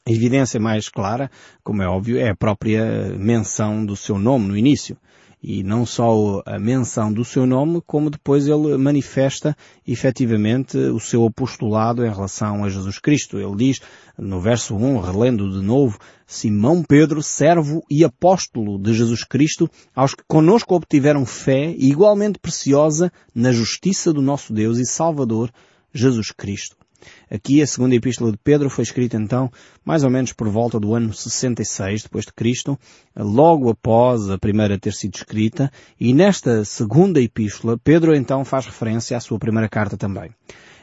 A 0.07 0.11
evidência 0.11 0.59
mais 0.59 0.89
clara, 0.89 1.29
como 1.63 1.83
é 1.83 1.87
óbvio, 1.87 2.17
é 2.17 2.29
a 2.29 2.35
própria 2.35 3.15
menção 3.17 3.85
do 3.85 3.95
seu 3.95 4.17
nome 4.17 4.47
no 4.47 4.57
início. 4.57 4.97
E 5.43 5.63
não 5.63 5.87
só 5.87 6.43
a 6.45 6.59
menção 6.59 7.11
do 7.11 7.25
seu 7.25 7.47
nome, 7.47 7.81
como 7.87 8.11
depois 8.11 8.47
ele 8.47 8.77
manifesta 8.77 9.57
efetivamente 9.87 10.77
o 10.77 10.99
seu 10.99 11.25
apostolado 11.25 12.05
em 12.05 12.09
relação 12.09 12.63
a 12.63 12.69
Jesus 12.69 12.99
Cristo. 12.99 13.39
Ele 13.39 13.55
diz, 13.55 13.81
no 14.17 14.39
verso 14.39 14.75
1, 14.75 14.99
relendo 14.99 15.49
de 15.49 15.65
novo, 15.65 15.97
Simão 16.27 16.83
Pedro, 16.83 17.23
servo 17.23 17.83
e 17.89 18.05
apóstolo 18.05 18.77
de 18.77 18.93
Jesus 18.93 19.23
Cristo, 19.23 19.67
aos 19.95 20.13
que 20.13 20.23
conosco 20.27 20.75
obtiveram 20.75 21.25
fé 21.25 21.73
igualmente 21.77 22.37
preciosa 22.37 23.11
na 23.33 23.51
justiça 23.51 24.13
do 24.13 24.21
nosso 24.21 24.53
Deus 24.53 24.77
e 24.77 24.85
Salvador, 24.85 25.51
Jesus 25.91 26.31
Cristo. 26.31 26.80
Aqui 27.29 27.61
a 27.61 27.67
segunda 27.67 27.95
epístola 27.95 28.31
de 28.31 28.37
Pedro 28.37 28.69
foi 28.69 28.83
escrita 28.83 29.17
então 29.17 29.51
mais 29.83 30.03
ou 30.03 30.09
menos 30.09 30.33
por 30.33 30.47
volta 30.49 30.79
do 30.79 30.93
ano 30.93 31.13
66 31.13 32.03
depois 32.03 32.25
de 32.25 32.33
Cristo, 32.33 32.77
logo 33.15 33.69
após 33.69 34.29
a 34.29 34.37
primeira 34.37 34.79
ter 34.79 34.93
sido 34.93 35.15
escrita, 35.15 35.71
e 35.99 36.13
nesta 36.13 36.63
segunda 36.65 37.21
epístola 37.21 37.77
Pedro 37.83 38.15
então 38.15 38.45
faz 38.45 38.65
referência 38.65 39.17
à 39.17 39.19
sua 39.19 39.39
primeira 39.39 39.69
carta 39.69 39.97
também. 39.97 40.31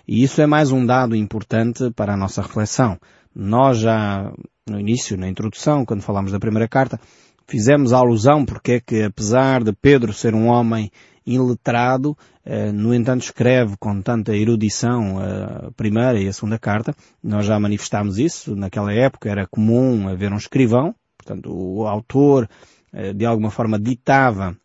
E 0.07 0.23
isso 0.23 0.41
é 0.41 0.47
mais 0.47 0.73
um 0.73 0.87
dado 0.87 1.15
importante 1.15 1.91
para 1.91 2.15
a 2.15 2.17
nossa 2.17 2.41
reflexão. 2.41 2.99
Nós 3.35 3.79
já 3.79 4.33
no 4.69 4.79
início, 4.79 5.17
na 5.17 5.29
introdução, 5.29 5.85
quando 5.85 6.03
falamos 6.03 6.33
da 6.33 6.39
primeira 6.39 6.69
carta, 6.69 7.01
fizemos 7.47 7.93
a 7.93 7.99
alusão 7.99 8.45
porque 8.45 8.73
é 8.73 8.81
que 8.81 9.03
apesar 9.03 9.65
de 9.65 9.73
Pedro 9.73 10.13
ser 10.13 10.35
um 10.35 10.47
homem 10.47 10.91
iletrado, 11.29 12.17
eh, 12.45 12.73
no 12.73 12.95
entanto 12.95 13.23
escreve 13.23 13.77
com 13.79 14.01
tanta 14.01 14.35
erudição 14.35 15.19
a 15.19 15.71
primeira 15.73 16.19
e 16.19 16.27
a 16.27 16.33
segunda 16.33 16.59
carta. 16.59 16.95
Nós 17.23 17.45
já 17.45 17.61
manifestámos 17.61 18.19
isso. 18.19 18.57
Naquela 18.57 18.93
época 18.93 19.29
era 19.29 19.47
comum 19.47 20.09
haver 20.09 20.33
um 20.33 20.37
escrivão, 20.37 20.95
portanto 21.17 21.51
o 21.53 21.87
autor 21.87 22.49
eh, 22.93 23.13
de 23.13 23.27
alguma 23.27 23.51
forma 23.51 23.79
ditava 23.79 24.57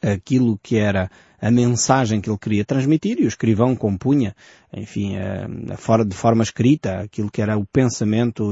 aquilo 0.00 0.58
que 0.62 0.76
era 0.76 1.10
a 1.40 1.50
mensagem 1.50 2.20
que 2.20 2.28
ele 2.28 2.38
queria 2.38 2.64
transmitir 2.64 3.18
e 3.18 3.24
o 3.24 3.28
escrivão 3.28 3.74
compunha, 3.74 4.34
enfim, 4.72 5.16
eh, 5.16 5.46
de 6.06 6.16
forma 6.16 6.42
escrita 6.42 7.00
aquilo 7.00 7.30
que 7.30 7.40
era 7.40 7.56
o 7.56 7.66
pensamento 7.66 8.50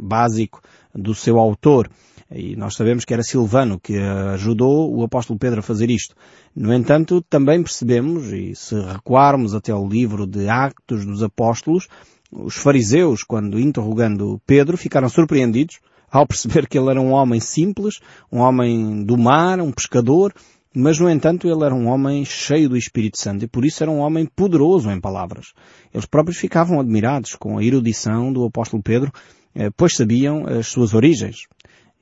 básico 0.00 0.60
do 0.94 1.14
seu 1.14 1.38
autor. 1.38 1.90
E 2.32 2.54
nós 2.54 2.74
sabemos 2.74 3.04
que 3.04 3.12
era 3.12 3.22
Silvano 3.22 3.80
que 3.80 3.98
ajudou 3.98 4.94
o 4.94 5.02
apóstolo 5.02 5.38
Pedro 5.38 5.60
a 5.60 5.62
fazer 5.62 5.90
isto. 5.90 6.14
No 6.54 6.72
entanto, 6.72 7.20
também 7.22 7.62
percebemos, 7.62 8.32
e 8.32 8.54
se 8.54 8.80
recuarmos 8.80 9.54
até 9.54 9.72
ao 9.72 9.86
livro 9.86 10.26
de 10.26 10.48
Actos 10.48 11.04
dos 11.04 11.22
Apóstolos, 11.22 11.88
os 12.30 12.54
fariseus, 12.54 13.24
quando 13.24 13.58
interrogando 13.58 14.40
Pedro, 14.46 14.76
ficaram 14.76 15.08
surpreendidos 15.08 15.80
ao 16.10 16.26
perceber 16.26 16.66
que 16.68 16.78
ele 16.78 16.90
era 16.90 17.00
um 17.00 17.12
homem 17.12 17.40
simples, 17.40 18.00
um 18.30 18.38
homem 18.38 19.04
do 19.04 19.16
mar, 19.16 19.60
um 19.60 19.70
pescador, 19.70 20.32
mas 20.74 20.98
no 20.98 21.10
entanto 21.10 21.48
ele 21.48 21.64
era 21.64 21.74
um 21.74 21.88
homem 21.88 22.24
cheio 22.24 22.68
do 22.68 22.76
Espírito 22.76 23.18
Santo 23.18 23.44
e 23.44 23.48
por 23.48 23.64
isso 23.64 23.82
era 23.82 23.90
um 23.90 23.98
homem 23.98 24.26
poderoso 24.26 24.90
em 24.90 25.00
palavras. 25.00 25.52
Eles 25.92 26.06
próprios 26.06 26.38
ficavam 26.38 26.80
admirados 26.80 27.34
com 27.34 27.58
a 27.58 27.64
erudição 27.64 28.32
do 28.32 28.44
apóstolo 28.44 28.82
Pedro, 28.82 29.12
eh, 29.54 29.70
pois 29.76 29.96
sabiam 29.96 30.46
as 30.46 30.68
suas 30.68 30.94
origens. 30.94 31.46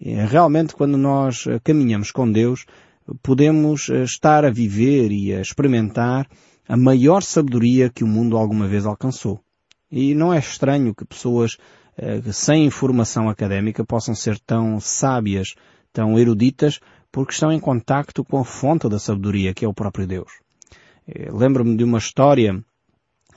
Realmente, 0.01 0.77
quando 0.77 0.97
nós 0.97 1.45
eh, 1.47 1.59
caminhamos 1.59 2.13
com 2.13 2.31
Deus, 2.31 2.65
podemos 3.21 3.89
eh, 3.89 4.05
estar 4.05 4.45
a 4.45 4.51
viver 4.51 5.11
e 5.11 5.35
a 5.35 5.41
experimentar 5.41 6.29
a 6.69 6.77
maior 6.77 7.23
sabedoria 7.23 7.91
que 7.91 8.05
o 8.05 8.07
mundo 8.07 8.37
alguma 8.37 8.69
vez 8.69 8.87
alcançou. 8.87 9.41
E 9.91 10.15
não 10.15 10.33
é 10.33 10.39
estranho 10.39 10.95
que 10.95 11.05
pessoas 11.05 11.57
eh, 11.97 12.21
sem 12.33 12.65
informação 12.65 13.29
académica 13.29 13.85
possam 13.85 14.15
ser 14.15 14.39
tão 14.39 14.79
sábias, 14.79 15.55
tão 15.93 16.17
eruditas, 16.17 16.79
porque 17.11 17.33
estão 17.33 17.51
em 17.51 17.59
contacto 17.59 18.25
com 18.25 18.39
a 18.39 18.45
fonte 18.45 18.89
da 18.89 19.01
sabedoria, 19.01 19.53
que 19.53 19.65
é 19.65 19.69
o 19.69 19.75
próprio 19.75 20.07
Deus. 20.07 20.31
Lembro-me 21.33 21.75
de 21.75 21.85
uma 21.85 21.97
história 21.97 22.63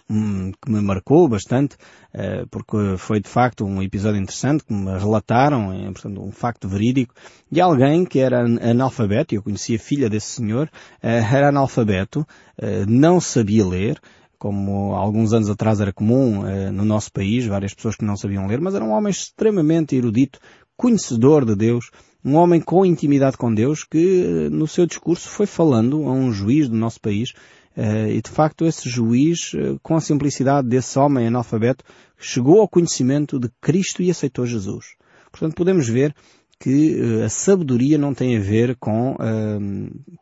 que 0.08 0.72
me 0.72 0.81
marcou 0.81 1.27
bastante, 1.27 1.77
eh, 2.13 2.46
porque 2.50 2.98
foi 2.98 3.20
de 3.20 3.29
facto 3.29 3.65
um 3.65 3.81
episódio 3.81 4.20
interessante 4.20 4.63
que 4.63 4.74
me 4.74 4.98
relataram, 4.98 5.72
é, 5.72 5.86
portanto, 5.86 6.22
um 6.22 6.31
facto 6.31 6.67
verídico, 6.67 7.13
de 7.50 7.62
alguém 7.62 8.05
que 8.05 8.20
era 8.20 8.43
analfabeto, 8.43 9.34
eu 9.34 9.43
conhecia 9.43 9.77
a 9.77 9.79
filha 9.79 10.10
desse 10.10 10.27
senhor, 10.27 10.70
eh, 11.01 11.20
era 11.20 11.50
analfabeto, 11.50 12.25
eh, 12.58 12.86
não 12.88 13.22
sabia 13.22 13.65
ler, 13.65 14.00
como 14.38 14.93
alguns 14.96 15.34
anos 15.34 15.50
atrás 15.50 15.79
era 15.79 15.93
comum 15.93 16.41
no 16.74 16.84
nosso 16.84 17.12
país, 17.12 17.46
várias 17.46 17.75
pessoas 17.75 17.96
que 17.96 18.03
não 18.03 18.17
sabiam 18.17 18.48
ler, 18.48 18.60
mas 18.60 18.74
era 18.74 18.84
um 18.84 18.89
homem 18.89 19.12
extremamente 19.12 19.96
erudito, 19.96 20.39
conhecedor 20.75 21.46
de 21.46 21.55
Deus, 21.55 21.91
um 22.25 22.34
homem 22.34 22.60
com 22.60 22.84
intimidade 22.84 23.38
com 23.38 23.53
Deus 23.53 23.84
que 23.84 24.50
no 24.51 24.67
seu 24.67 24.88
discurso 24.88 25.29
foi 25.29 25.46
falando 25.46 26.08
a 26.08 26.12
um 26.12 26.31
juiz 26.31 26.67
do 26.67 26.75
nosso 26.75 27.00
país 27.00 27.34
Uh, 27.34 27.60
e 27.77 28.21
de 28.21 28.29
facto 28.29 28.65
esse 28.65 28.89
juiz, 28.89 29.53
uh, 29.53 29.79
com 29.81 29.95
a 29.95 30.01
simplicidade 30.01 30.67
desse 30.67 30.97
homem 30.99 31.27
analfabeto, 31.27 31.85
chegou 32.17 32.59
ao 32.59 32.67
conhecimento 32.67 33.39
de 33.39 33.49
Cristo 33.61 34.01
e 34.01 34.11
aceitou 34.11 34.45
Jesus. 34.45 34.95
Portanto, 35.31 35.55
podemos 35.55 35.87
ver 35.87 36.13
que 36.59 36.99
uh, 36.99 37.23
a 37.23 37.29
sabedoria 37.29 37.97
não 37.97 38.13
tem 38.13 38.37
a 38.37 38.39
ver 38.39 38.75
com 38.75 39.15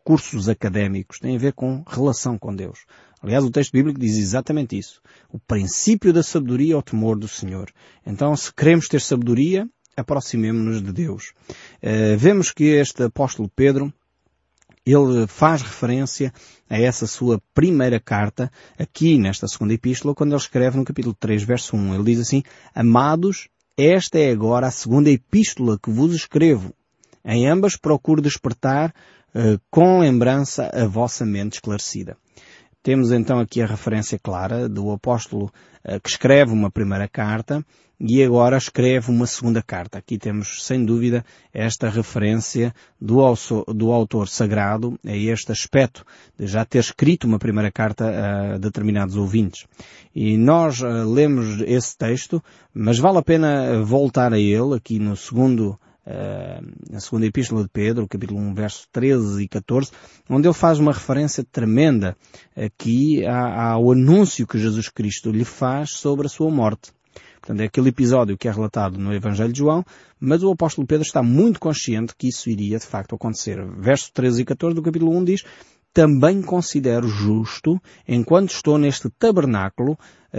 cursos 0.03 0.47
académicos, 0.47 1.19
tem 1.19 1.35
a 1.35 1.39
ver 1.39 1.53
com 1.53 1.83
relação 1.87 2.37
com 2.37 2.55
Deus. 2.55 2.85
Aliás, 3.21 3.43
o 3.43 3.51
texto 3.51 3.73
bíblico 3.73 3.99
diz 3.99 4.17
exatamente 4.17 4.77
isso. 4.77 5.01
O 5.29 5.39
princípio 5.39 6.13
da 6.13 6.23
sabedoria 6.23 6.75
é 6.75 6.77
o 6.77 6.81
temor 6.81 7.17
do 7.17 7.27
Senhor. 7.27 7.69
Então, 8.05 8.33
se 8.35 8.53
queremos 8.53 8.87
ter 8.87 9.01
sabedoria, 9.01 9.67
aproximemo-nos 9.97 10.81
de 10.81 10.93
Deus. 10.93 11.33
vemos 12.17 12.51
que 12.51 12.63
este 12.63 13.03
apóstolo 13.03 13.51
Pedro, 13.53 13.93
ele 14.93 15.27
faz 15.27 15.61
referência 15.61 16.33
a 16.69 16.79
essa 16.79 17.07
sua 17.07 17.41
primeira 17.53 17.99
carta, 17.99 18.51
aqui 18.77 19.17
nesta 19.17 19.47
segunda 19.47 19.73
epístola, 19.73 20.15
quando 20.15 20.31
ele 20.31 20.41
escreve 20.41 20.77
no 20.77 20.85
capítulo 20.85 21.15
3, 21.19 21.43
verso 21.43 21.75
1. 21.75 21.95
Ele 21.95 22.03
diz 22.03 22.19
assim, 22.19 22.43
Amados, 22.73 23.49
esta 23.77 24.19
é 24.19 24.31
agora 24.31 24.67
a 24.67 24.71
segunda 24.71 25.09
epístola 25.09 25.79
que 25.81 25.89
vos 25.89 26.13
escrevo. 26.13 26.73
Em 27.23 27.47
ambas 27.47 27.75
procuro 27.75 28.21
despertar 28.21 28.93
uh, 29.33 29.59
com 29.69 29.99
lembrança 29.99 30.69
a 30.73 30.85
vossa 30.85 31.25
mente 31.25 31.53
esclarecida. 31.53 32.17
Temos 32.81 33.11
então 33.11 33.39
aqui 33.39 33.61
a 33.61 33.65
referência 33.65 34.17
clara 34.17 34.69
do 34.69 34.89
apóstolo 34.91 35.51
uh, 35.83 35.99
que 36.01 36.09
escreve 36.09 36.53
uma 36.53 36.71
primeira 36.71 37.09
carta 37.09 37.65
e 37.99 38.23
agora 38.23 38.55
escreve 38.55 39.11
uma 39.11 39.27
segunda 39.27 39.61
carta. 39.61 39.97
Aqui 39.97 40.17
temos, 40.17 40.65
sem 40.65 40.85
dúvida, 40.85 41.25
esta 41.53 41.89
referência 41.89 42.73
do, 42.99 43.21
do 43.73 43.91
autor 43.91 44.29
sagrado 44.29 44.97
a 45.05 45.13
este 45.13 45.51
aspecto 45.51 46.05
de 46.37 46.47
já 46.47 46.63
ter 46.63 46.79
escrito 46.79 47.27
uma 47.27 47.37
primeira 47.37 47.69
carta 47.69 48.53
a 48.53 48.57
determinados 48.57 49.17
ouvintes. 49.17 49.67
E 50.15 50.37
nós 50.37 50.81
uh, 50.81 50.87
lemos 51.05 51.61
esse 51.61 51.97
texto, 51.97 52.41
mas 52.73 52.97
vale 52.97 53.17
a 53.17 53.23
pena 53.23 53.83
voltar 53.83 54.31
a 54.31 54.39
ele 54.39 54.75
aqui 54.75 54.99
no 54.99 55.17
segundo 55.17 55.77
na 56.89 56.99
segunda 56.99 57.25
epístola 57.25 57.63
de 57.63 57.69
Pedro, 57.69 58.07
capítulo 58.07 58.39
1, 58.39 58.53
versos 58.53 58.87
13 58.91 59.43
e 59.43 59.47
14, 59.47 59.91
onde 60.29 60.47
ele 60.47 60.53
faz 60.53 60.79
uma 60.79 60.91
referência 60.91 61.43
tremenda 61.43 62.15
aqui 62.55 63.25
ao 63.25 63.91
anúncio 63.91 64.47
que 64.47 64.57
Jesus 64.57 64.89
Cristo 64.89 65.31
lhe 65.31 65.45
faz 65.45 65.91
sobre 65.91 66.27
a 66.27 66.29
sua 66.29 66.49
morte. 66.49 66.91
Portanto, 67.39 67.61
é 67.61 67.65
aquele 67.65 67.89
episódio 67.89 68.37
que 68.37 68.47
é 68.47 68.51
relatado 68.51 68.97
no 68.97 69.13
Evangelho 69.13 69.53
de 69.53 69.59
João, 69.59 69.83
mas 70.19 70.43
o 70.43 70.51
apóstolo 70.51 70.85
Pedro 70.85 71.05
está 71.05 71.23
muito 71.23 71.59
consciente 71.59 72.13
que 72.17 72.27
isso 72.27 72.49
iria 72.49 72.77
de 72.77 72.85
facto 72.85 73.15
acontecer. 73.15 73.65
Verso 73.77 74.11
13 74.13 74.41
e 74.41 74.45
14 74.45 74.75
do 74.75 74.81
capítulo 74.81 75.15
1 75.17 75.23
diz, 75.23 75.43
também 75.93 76.41
considero 76.41 77.07
justo, 77.07 77.81
enquanto 78.07 78.51
estou 78.51 78.77
neste 78.77 79.09
tabernáculo, 79.09 79.97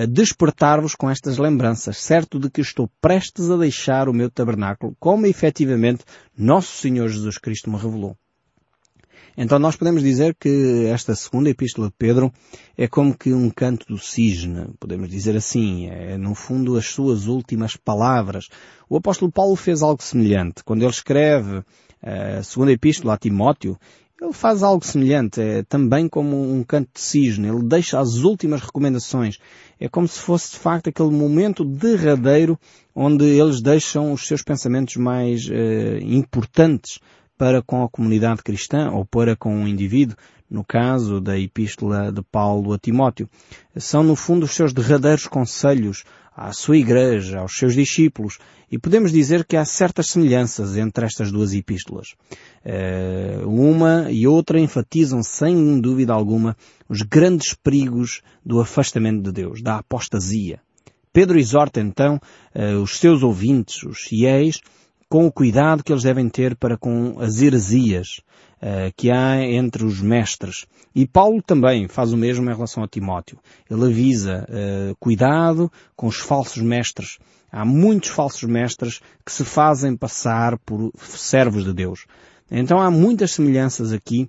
despertar-vos 0.08 0.94
com 0.94 1.10
estas 1.10 1.38
lembranças, 1.38 1.98
certo 1.98 2.38
de 2.38 2.48
que 2.48 2.60
estou 2.60 2.88
prestes 3.00 3.50
a 3.50 3.56
deixar 3.56 4.08
o 4.08 4.14
meu 4.14 4.30
tabernáculo, 4.30 4.96
como 5.00 5.26
efetivamente 5.26 6.04
Nosso 6.36 6.76
Senhor 6.76 7.08
Jesus 7.08 7.38
Cristo 7.38 7.70
me 7.70 7.76
revelou. 7.76 8.16
Então 9.36 9.58
nós 9.58 9.76
podemos 9.76 10.02
dizer 10.02 10.36
que 10.38 10.86
esta 10.86 11.14
segunda 11.14 11.48
epístola 11.48 11.86
de 11.88 11.94
Pedro 11.96 12.32
é 12.76 12.86
como 12.86 13.16
que 13.16 13.32
um 13.32 13.48
canto 13.48 13.86
do 13.86 13.96
cisne, 13.96 14.74
podemos 14.78 15.08
dizer 15.08 15.36
assim, 15.36 15.86
é 15.86 16.18
no 16.18 16.34
fundo 16.34 16.76
as 16.76 16.86
suas 16.86 17.26
últimas 17.26 17.76
palavras. 17.76 18.48
O 18.88 18.96
apóstolo 18.96 19.30
Paulo 19.30 19.56
fez 19.56 19.82
algo 19.82 20.02
semelhante. 20.02 20.64
Quando 20.64 20.82
ele 20.82 20.90
escreve 20.90 21.62
a 22.02 22.42
segunda 22.42 22.72
epístola 22.72 23.14
a 23.14 23.18
Timóteo, 23.18 23.78
ele 24.20 24.32
faz 24.34 24.62
algo 24.62 24.84
semelhante, 24.84 25.40
é 25.40 25.62
também 25.62 26.08
como 26.08 26.52
um 26.52 26.62
canto 26.62 26.90
de 26.94 27.00
cisne. 27.00 27.48
Ele 27.48 27.62
deixa 27.62 27.98
as 27.98 28.16
últimas 28.16 28.60
recomendações. 28.60 29.38
É 29.78 29.88
como 29.88 30.06
se 30.06 30.18
fosse 30.18 30.52
de 30.52 30.58
facto 30.58 30.88
aquele 30.88 31.10
momento 31.10 31.64
derradeiro 31.64 32.58
onde 32.94 33.24
eles 33.24 33.62
deixam 33.62 34.12
os 34.12 34.26
seus 34.26 34.42
pensamentos 34.42 34.96
mais 34.96 35.48
eh, 35.50 36.00
importantes 36.02 36.98
para 37.38 37.62
com 37.62 37.82
a 37.82 37.88
comunidade 37.88 38.42
cristã 38.42 38.90
ou 38.90 39.06
para 39.06 39.34
com 39.34 39.64
o 39.64 39.66
indivíduo, 39.66 40.16
no 40.50 40.62
caso 40.62 41.18
da 41.18 41.38
epístola 41.38 42.12
de 42.12 42.20
Paulo 42.22 42.74
a 42.74 42.78
Timóteo. 42.78 43.26
São 43.76 44.02
no 44.02 44.14
fundo 44.14 44.44
os 44.44 44.50
seus 44.50 44.74
derradeiros 44.74 45.26
conselhos 45.26 46.04
à 46.40 46.54
sua 46.54 46.78
igreja, 46.78 47.40
aos 47.40 47.54
seus 47.54 47.74
discípulos, 47.74 48.38
e 48.72 48.78
podemos 48.78 49.12
dizer 49.12 49.44
que 49.44 49.58
há 49.58 49.64
certas 49.66 50.06
semelhanças 50.06 50.74
entre 50.78 51.04
estas 51.04 51.30
duas 51.30 51.52
epístolas. 51.52 52.14
Eh, 52.64 53.42
uma 53.44 54.10
e 54.10 54.26
outra 54.26 54.58
enfatizam 54.58 55.22
sem 55.22 55.78
dúvida 55.78 56.14
alguma 56.14 56.56
os 56.88 57.02
grandes 57.02 57.52
perigos 57.52 58.22
do 58.42 58.58
afastamento 58.58 59.24
de 59.24 59.32
Deus, 59.32 59.60
da 59.60 59.76
apostasia. 59.76 60.60
Pedro 61.12 61.38
exorta 61.38 61.78
então 61.78 62.18
eh, 62.54 62.74
os 62.74 62.98
seus 62.98 63.22
ouvintes, 63.22 63.82
os 63.82 64.00
fiéis, 64.00 64.60
com 65.10 65.26
o 65.26 65.32
cuidado 65.32 65.84
que 65.84 65.92
eles 65.92 66.04
devem 66.04 66.30
ter 66.30 66.56
para 66.56 66.78
com 66.78 67.16
as 67.20 67.42
heresias 67.42 68.22
uh, 68.62 68.92
que 68.96 69.10
há 69.10 69.42
entre 69.42 69.84
os 69.84 70.00
mestres. 70.00 70.66
E 70.94 71.06
Paulo 71.06 71.42
também 71.42 71.88
faz 71.88 72.12
o 72.12 72.16
mesmo 72.16 72.50
em 72.50 72.54
relação 72.54 72.82
a 72.82 72.88
Timóteo. 72.88 73.38
Ele 73.70 73.84
avisa 73.86 74.46
uh, 74.48 74.96
cuidado 74.98 75.70
com 75.96 76.06
os 76.06 76.16
falsos 76.16 76.62
mestres. 76.62 77.18
Há 77.50 77.64
muitos 77.64 78.10
falsos 78.10 78.44
mestres 78.44 79.00
que 79.24 79.32
se 79.32 79.44
fazem 79.44 79.96
passar 79.96 80.58
por 80.58 80.92
servos 80.98 81.64
de 81.64 81.72
Deus. 81.72 82.06
Então 82.50 82.78
há 82.78 82.90
muitas 82.90 83.32
semelhanças 83.32 83.92
aqui 83.92 84.28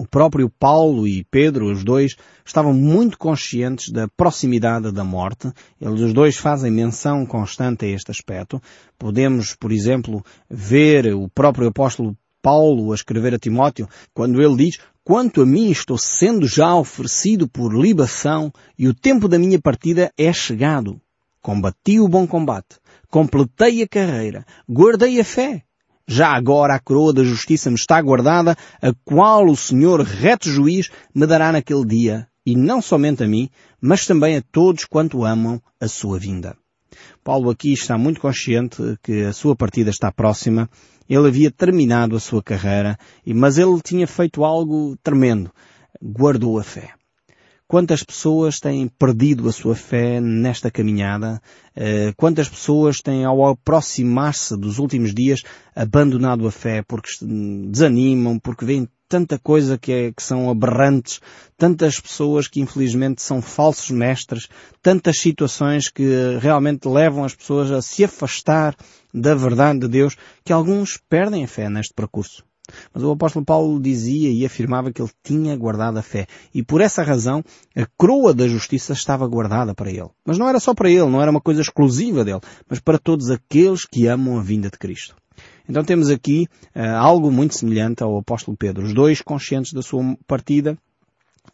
o 0.00 0.06
próprio 0.06 0.48
Paulo 0.48 1.08
e 1.08 1.24
Pedro, 1.24 1.72
os 1.72 1.82
dois, 1.82 2.16
estavam 2.44 2.72
muito 2.72 3.18
conscientes 3.18 3.90
da 3.90 4.06
proximidade 4.06 4.92
da 4.92 5.02
morte. 5.02 5.52
Eles 5.80 6.00
os 6.00 6.12
dois 6.12 6.36
fazem 6.36 6.70
menção 6.70 7.26
constante 7.26 7.84
a 7.84 7.88
este 7.88 8.12
aspecto. 8.12 8.62
Podemos, 8.96 9.56
por 9.56 9.72
exemplo, 9.72 10.24
ver 10.48 11.12
o 11.14 11.28
próprio 11.28 11.68
apóstolo 11.68 12.16
Paulo 12.42 12.92
a 12.92 12.94
escrever 12.94 13.34
a 13.34 13.38
Timóteo, 13.38 13.88
quando 14.14 14.40
ele 14.40 14.56
diz, 14.56 14.78
quanto 15.04 15.42
a 15.42 15.46
mim 15.46 15.70
estou 15.70 15.98
sendo 15.98 16.46
já 16.46 16.74
oferecido 16.74 17.48
por 17.48 17.74
libação 17.74 18.52
e 18.78 18.86
o 18.86 18.94
tempo 18.94 19.28
da 19.28 19.38
minha 19.38 19.60
partida 19.60 20.12
é 20.16 20.32
chegado. 20.32 21.00
Combati 21.40 21.98
o 21.98 22.08
bom 22.08 22.26
combate, 22.26 22.76
completei 23.10 23.82
a 23.82 23.88
carreira, 23.88 24.44
guardei 24.68 25.20
a 25.20 25.24
fé. 25.24 25.62
Já 26.06 26.34
agora 26.34 26.74
a 26.74 26.80
coroa 26.80 27.12
da 27.12 27.22
justiça 27.22 27.70
me 27.70 27.76
está 27.76 28.00
guardada, 28.00 28.56
a 28.80 28.92
qual 29.04 29.46
o 29.46 29.56
Senhor 29.56 30.00
reto 30.00 30.48
juiz 30.48 30.90
me 31.14 31.26
dará 31.26 31.52
naquele 31.52 31.84
dia, 31.84 32.26
e 32.46 32.56
não 32.56 32.80
somente 32.80 33.22
a 33.22 33.28
mim, 33.28 33.50
mas 33.80 34.06
também 34.06 34.36
a 34.36 34.42
todos 34.42 34.86
quanto 34.86 35.24
amam 35.24 35.60
a 35.78 35.86
sua 35.86 36.18
vinda. 36.18 36.56
Paulo 37.22 37.50
aqui 37.50 37.72
está 37.72 37.98
muito 37.98 38.20
consciente 38.20 38.96
que 39.02 39.24
a 39.24 39.32
sua 39.32 39.54
partida 39.54 39.90
está 39.90 40.10
próxima. 40.10 40.68
Ele 41.08 41.28
havia 41.28 41.50
terminado 41.50 42.16
a 42.16 42.20
sua 42.20 42.42
carreira, 42.42 42.98
mas 43.26 43.58
ele 43.58 43.80
tinha 43.82 44.06
feito 44.06 44.44
algo 44.44 44.96
tremendo. 45.02 45.50
Guardou 46.02 46.58
a 46.58 46.62
fé. 46.62 46.92
Quantas 47.66 48.02
pessoas 48.02 48.60
têm 48.60 48.88
perdido 48.88 49.46
a 49.46 49.52
sua 49.52 49.74
fé 49.74 50.22
nesta 50.22 50.70
caminhada? 50.70 51.38
Eh, 51.76 52.14
quantas 52.16 52.48
pessoas 52.48 53.02
têm, 53.02 53.26
ao 53.26 53.46
aproximar-se 53.46 54.56
dos 54.56 54.78
últimos 54.78 55.12
dias, 55.14 55.42
abandonado 55.76 56.46
a 56.46 56.50
fé 56.50 56.82
porque 56.82 57.10
desanimam, 57.20 58.38
porque 58.38 58.64
veem 58.64 58.88
tanta 59.08 59.38
coisa 59.38 59.78
que, 59.78 59.92
é, 59.92 60.12
que 60.12 60.22
são 60.22 60.50
aberrantes, 60.50 61.20
tantas 61.56 61.98
pessoas 61.98 62.46
que 62.46 62.60
infelizmente 62.60 63.22
são 63.22 63.40
falsos 63.40 63.90
mestres, 63.90 64.48
tantas 64.82 65.18
situações 65.18 65.88
que 65.88 66.38
realmente 66.40 66.86
levam 66.86 67.24
as 67.24 67.34
pessoas 67.34 67.70
a 67.70 67.80
se 67.80 68.04
afastar 68.04 68.76
da 69.12 69.34
verdade 69.34 69.80
de 69.80 69.88
Deus, 69.88 70.16
que 70.44 70.52
alguns 70.52 70.98
perdem 71.08 71.44
a 71.44 71.48
fé 71.48 71.68
neste 71.68 71.94
percurso. 71.94 72.44
Mas 72.92 73.02
o 73.02 73.10
apóstolo 73.10 73.44
Paulo 73.44 73.80
dizia 73.80 74.30
e 74.30 74.44
afirmava 74.44 74.92
que 74.92 75.00
ele 75.00 75.10
tinha 75.22 75.56
guardado 75.56 75.98
a 75.98 76.02
fé. 76.02 76.26
E 76.54 76.62
por 76.62 76.80
essa 76.80 77.02
razão, 77.02 77.42
a 77.74 77.86
coroa 77.96 78.34
da 78.34 78.46
justiça 78.46 78.92
estava 78.92 79.26
guardada 79.26 79.74
para 79.74 79.90
ele. 79.90 80.10
Mas 80.24 80.38
não 80.38 80.48
era 80.48 80.60
só 80.60 80.74
para 80.74 80.90
ele, 80.90 81.06
não 81.06 81.22
era 81.22 81.30
uma 81.30 81.40
coisa 81.40 81.62
exclusiva 81.62 82.24
dele, 82.24 82.40
mas 82.68 82.78
para 82.78 82.98
todos 82.98 83.30
aqueles 83.30 83.84
que 83.86 84.06
amam 84.06 84.38
a 84.38 84.42
vinda 84.42 84.68
de 84.68 84.78
Cristo. 84.78 85.16
Então 85.68 85.84
temos 85.84 86.08
aqui 86.08 86.48
uh, 86.74 86.96
algo 86.96 87.30
muito 87.30 87.54
semelhante 87.54 88.02
ao 88.02 88.18
apóstolo 88.18 88.56
Pedro. 88.56 88.84
Os 88.84 88.94
dois 88.94 89.20
conscientes 89.20 89.72
da 89.72 89.82
sua 89.82 90.16
partida, 90.26 90.78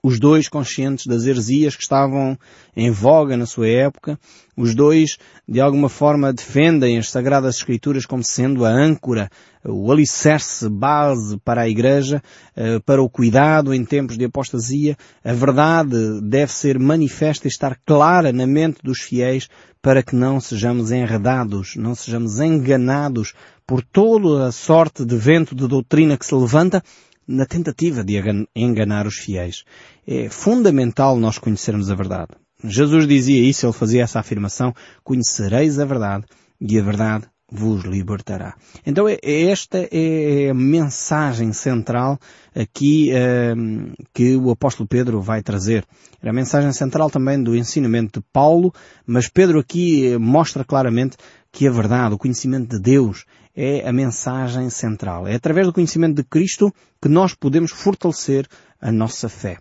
os 0.05 0.21
dois 0.21 0.51
conscientes 0.51 1.07
das 1.07 1.25
heresias 1.25 1.75
que 1.75 1.83
estavam 1.83 2.39
em 2.77 2.91
voga 2.91 3.39
na 3.39 3.47
sua 3.47 3.69
época, 3.69 4.21
os 4.55 4.75
dois 4.75 5.17
de 5.49 5.63
alguma 5.63 5.89
forma 5.89 6.31
defendem 6.31 6.99
as 6.99 7.09
Sagradas 7.09 7.57
Escrituras 7.57 8.05
como 8.05 8.23
sendo 8.23 8.67
a 8.67 8.69
âncora, 8.69 9.31
o 9.65 9.91
alicerce 9.91 10.69
base 10.69 11.39
para 11.39 11.63
a 11.63 11.69
Igreja, 11.71 12.23
eh, 12.55 12.81
para 12.81 13.03
o 13.03 13.09
cuidado 13.09 13.73
em 13.73 13.83
tempos 13.83 14.19
de 14.19 14.27
apostasia. 14.27 14.95
A 15.25 15.33
verdade 15.33 16.21
deve 16.21 16.53
ser 16.53 16.79
manifesta 16.79 17.47
e 17.47 17.51
estar 17.51 17.75
clara 17.87 18.31
na 18.31 18.47
mente 18.47 18.81
dos 18.85 19.01
fiéis 19.01 19.49
para 19.81 20.03
que 20.03 20.15
não 20.15 20.39
sejamos 20.39 20.93
enredados, 20.93 21.77
não 21.77 21.95
sejamos 21.95 22.41
enganados 22.41 23.33
por 23.67 23.83
toda 23.83 24.49
a 24.49 24.53
sorte 24.53 25.03
de 25.03 25.17
vento 25.17 25.55
de 25.55 25.67
doutrina 25.67 26.19
que 26.19 26.27
se 26.27 26.35
levanta 26.35 26.83
na 27.27 27.47
tentativa 27.47 28.05
de 28.05 28.21
enganar 28.55 29.07
os 29.07 29.17
fiéis. 29.17 29.65
É 30.07 30.29
fundamental 30.29 31.17
nós 31.19 31.39
conhecermos 31.39 31.91
a 31.91 31.95
verdade. 31.95 32.33
Jesus 32.63 33.07
dizia 33.07 33.43
isso, 33.43 33.67
ele 33.67 33.73
fazia 33.73 34.03
essa 34.03 34.21
afirmação, 34.21 34.75
conhecereis 35.03 35.79
a 35.79 35.85
verdade 35.85 36.25
e 36.61 36.79
a 36.79 36.83
verdade 36.83 37.27
vos 37.51 37.85
libertará. 37.85 38.55
Então 38.87 39.09
é, 39.09 39.19
é 39.23 39.51
esta 39.51 39.87
é 39.93 40.51
a 40.51 40.55
mensagem 40.55 41.53
central 41.53 42.19
aqui 42.55 43.11
ehm, 43.11 43.93
que 44.13 44.35
o 44.37 44.51
apóstolo 44.51 44.89
Pedro 44.89 45.21
vai 45.21 45.43
trazer. 45.43 45.85
Era 46.21 46.31
a 46.31 46.35
mensagem 46.35 46.73
central 46.73 47.11
também 47.11 47.41
do 47.43 47.55
ensinamento 47.55 48.21
de 48.21 48.27
Paulo, 48.33 48.73
mas 49.07 49.29
Pedro 49.29 49.59
aqui 49.61 50.17
mostra 50.19 50.65
claramente 50.65 51.17
que 51.53 51.69
a 51.69 51.71
verdade, 51.71 52.15
o 52.15 52.19
conhecimento 52.19 52.77
de 52.77 52.83
Deus 52.83 53.25
é 53.55 53.89
a 53.89 53.93
mensagem 53.93 54.69
central. 54.71 55.27
É 55.27 55.35
através 55.35 55.67
do 55.67 55.73
conhecimento 55.73 56.17
de 56.17 56.25
Cristo 56.25 56.73
que 57.01 57.09
nós 57.09 57.35
podemos 57.35 57.71
fortalecer 57.71 58.47
a 58.81 58.91
nossa 58.91 59.29
fé. 59.29 59.59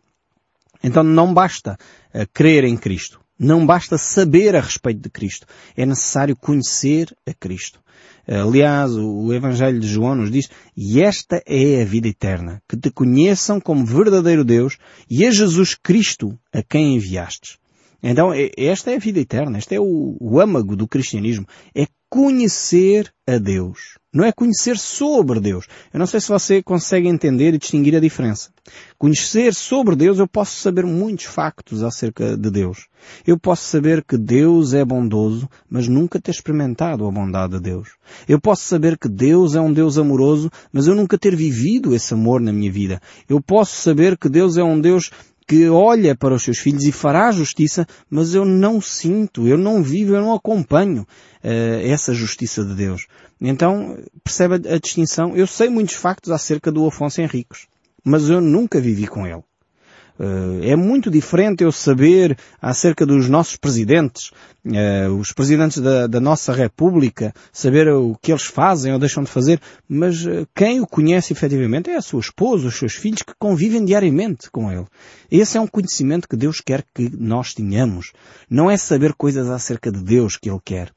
Então 0.83 1.03
não 1.03 1.33
basta 1.33 1.77
uh, 2.13 2.27
crer 2.33 2.63
em 2.63 2.75
Cristo. 2.75 3.21
Não 3.37 3.65
basta 3.65 3.97
saber 3.97 4.55
a 4.55 4.61
respeito 4.61 5.01
de 5.01 5.09
Cristo. 5.09 5.47
É 5.75 5.85
necessário 5.85 6.35
conhecer 6.35 7.15
a 7.27 7.33
Cristo. 7.33 7.79
Aliás, 8.25 8.93
o 8.95 9.33
Evangelho 9.33 9.79
de 9.79 9.87
João 9.87 10.15
nos 10.15 10.31
diz, 10.31 10.49
e 10.77 11.01
esta 11.01 11.43
é 11.45 11.81
a 11.81 11.85
vida 11.85 12.07
eterna, 12.07 12.61
que 12.69 12.77
te 12.77 12.89
conheçam 12.89 13.59
como 13.59 13.85
verdadeiro 13.85 14.45
Deus 14.45 14.77
e 15.09 15.25
a 15.25 15.31
Jesus 15.31 15.75
Cristo 15.75 16.37
a 16.53 16.63
quem 16.63 16.95
enviastes. 16.95 17.57
Então, 18.03 18.31
esta 18.57 18.91
é 18.91 18.95
a 18.95 18.99
vida 18.99 19.19
eterna, 19.19 19.57
este 19.57 19.75
é 19.75 19.79
o, 19.79 20.17
o 20.19 20.39
âmago 20.39 20.75
do 20.75 20.87
cristianismo, 20.87 21.47
é 21.73 21.87
conhecer 22.13 23.11
a 23.25 23.39
Deus. 23.39 23.97
Não 24.13 24.23
é 24.23 24.31
conhecer 24.31 24.77
sobre 24.77 25.39
Deus. 25.39 25.65
Eu 25.91 25.97
não 25.97 26.05
sei 26.05 26.19
se 26.19 26.29
você 26.29 26.61
consegue 26.61 27.07
entender 27.07 27.55
e 27.55 27.57
distinguir 27.57 27.95
a 27.95 27.99
diferença. 27.99 28.51
Conhecer 28.99 29.55
sobre 29.55 29.95
Deus, 29.95 30.19
eu 30.19 30.27
posso 30.27 30.55
saber 30.57 30.85
muitos 30.85 31.25
factos 31.25 31.81
acerca 31.81 32.37
de 32.37 32.51
Deus. 32.51 32.85
Eu 33.25 33.39
posso 33.39 33.63
saber 33.63 34.03
que 34.03 34.15
Deus 34.15 34.75
é 34.75 34.85
bondoso, 34.85 35.49
mas 35.67 35.87
nunca 35.87 36.21
ter 36.21 36.29
experimentado 36.29 37.07
a 37.07 37.11
bondade 37.11 37.53
de 37.53 37.61
Deus. 37.61 37.89
Eu 38.27 38.39
posso 38.39 38.63
saber 38.63 38.95
que 38.99 39.09
Deus 39.09 39.55
é 39.55 39.61
um 39.61 39.73
Deus 39.73 39.97
amoroso, 39.97 40.51
mas 40.71 40.85
eu 40.85 40.93
nunca 40.93 41.17
ter 41.17 41.35
vivido 41.35 41.95
esse 41.95 42.13
amor 42.13 42.39
na 42.39 42.53
minha 42.53 42.71
vida. 42.71 43.01
Eu 43.27 43.41
posso 43.41 43.75
saber 43.75 44.19
que 44.19 44.29
Deus 44.29 44.55
é 44.55 44.63
um 44.63 44.79
Deus 44.79 45.09
que 45.47 45.67
olha 45.69 46.15
para 46.15 46.33
os 46.33 46.43
seus 46.43 46.57
filhos 46.57 46.83
e 46.85 46.91
fará 46.91 47.31
justiça, 47.31 47.85
mas 48.09 48.33
eu 48.33 48.45
não 48.45 48.79
sinto, 48.81 49.47
eu 49.47 49.57
não 49.57 49.83
vivo, 49.83 50.15
eu 50.15 50.21
não 50.21 50.33
acompanho 50.33 51.01
uh, 51.01 51.87
essa 51.87 52.13
justiça 52.13 52.63
de 52.63 52.73
Deus. 52.75 53.07
Então, 53.39 53.97
percebe 54.23 54.55
a, 54.55 54.77
distinção? 54.77 55.35
Eu 55.35 55.45
sei 55.47 55.69
muitos 55.69 55.95
factos 55.95 56.31
acerca 56.31 56.71
do 56.71 56.87
Afonso 56.87 57.21
Henriques, 57.21 57.67
mas 58.03 58.29
eu 58.29 58.41
nunca 58.41 58.79
vivi 58.79 59.07
com 59.07 59.27
ele. 59.27 59.43
Eh, 60.19 60.69
é 60.71 60.75
muito 60.75 61.09
diferente 61.09 61.63
eu 61.63 61.71
saber 61.71 62.37
acerca 62.61 63.05
dos 63.05 63.27
nossos 63.27 63.55
presidentes, 63.55 64.31
eh, 64.65 65.07
os 65.09 65.31
presidentes 65.31 65.79
da, 65.79 66.07
da, 66.07 66.19
nossa 66.19 66.53
República, 66.53 67.33
saber 67.51 67.87
o 67.89 68.15
que 68.21 68.31
eles 68.31 68.43
fazem 68.43 68.93
ou 68.93 68.99
deixam 68.99 69.23
de 69.23 69.29
fazer, 69.29 69.59
mas 69.87 70.25
eh, 70.25 70.45
quem 70.55 70.81
o 70.81 70.87
conhece 70.87 71.33
efetivamente 71.33 71.89
é 71.89 71.95
a 71.95 72.01
sua 72.01 72.19
esposa, 72.19 72.67
os 72.67 72.77
seus 72.77 72.93
filhos 72.93 73.23
que 73.23 73.33
convivem 73.39 73.83
diariamente 73.83 74.51
com 74.51 74.71
ele. 74.71 74.85
Esse 75.31 75.57
é 75.57 75.61
um 75.61 75.67
conhecimento 75.67 76.29
que 76.29 76.37
Deus 76.37 76.61
quer 76.61 76.83
que 76.93 77.09
nós 77.17 77.53
tenhamos. 77.53 78.11
Não 78.49 78.69
é 78.69 78.77
saber 78.77 79.13
coisas 79.13 79.49
acerca 79.49 79.91
de 79.91 80.03
Deus 80.03 80.37
que 80.37 80.49
Ele 80.49 80.59
quer. 80.63 80.91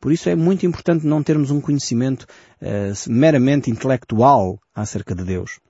Por 0.00 0.12
isso 0.12 0.28
é 0.28 0.34
muito 0.34 0.66
importante 0.66 1.06
não 1.06 1.22
termos 1.22 1.50
um 1.50 1.62
conhecimento 1.62 2.26
uh, 2.60 3.10
meramente 3.10 3.70
intelectual 3.70 4.60
acerca 4.74 5.14
de 5.14 5.24
Deus. 5.24 5.60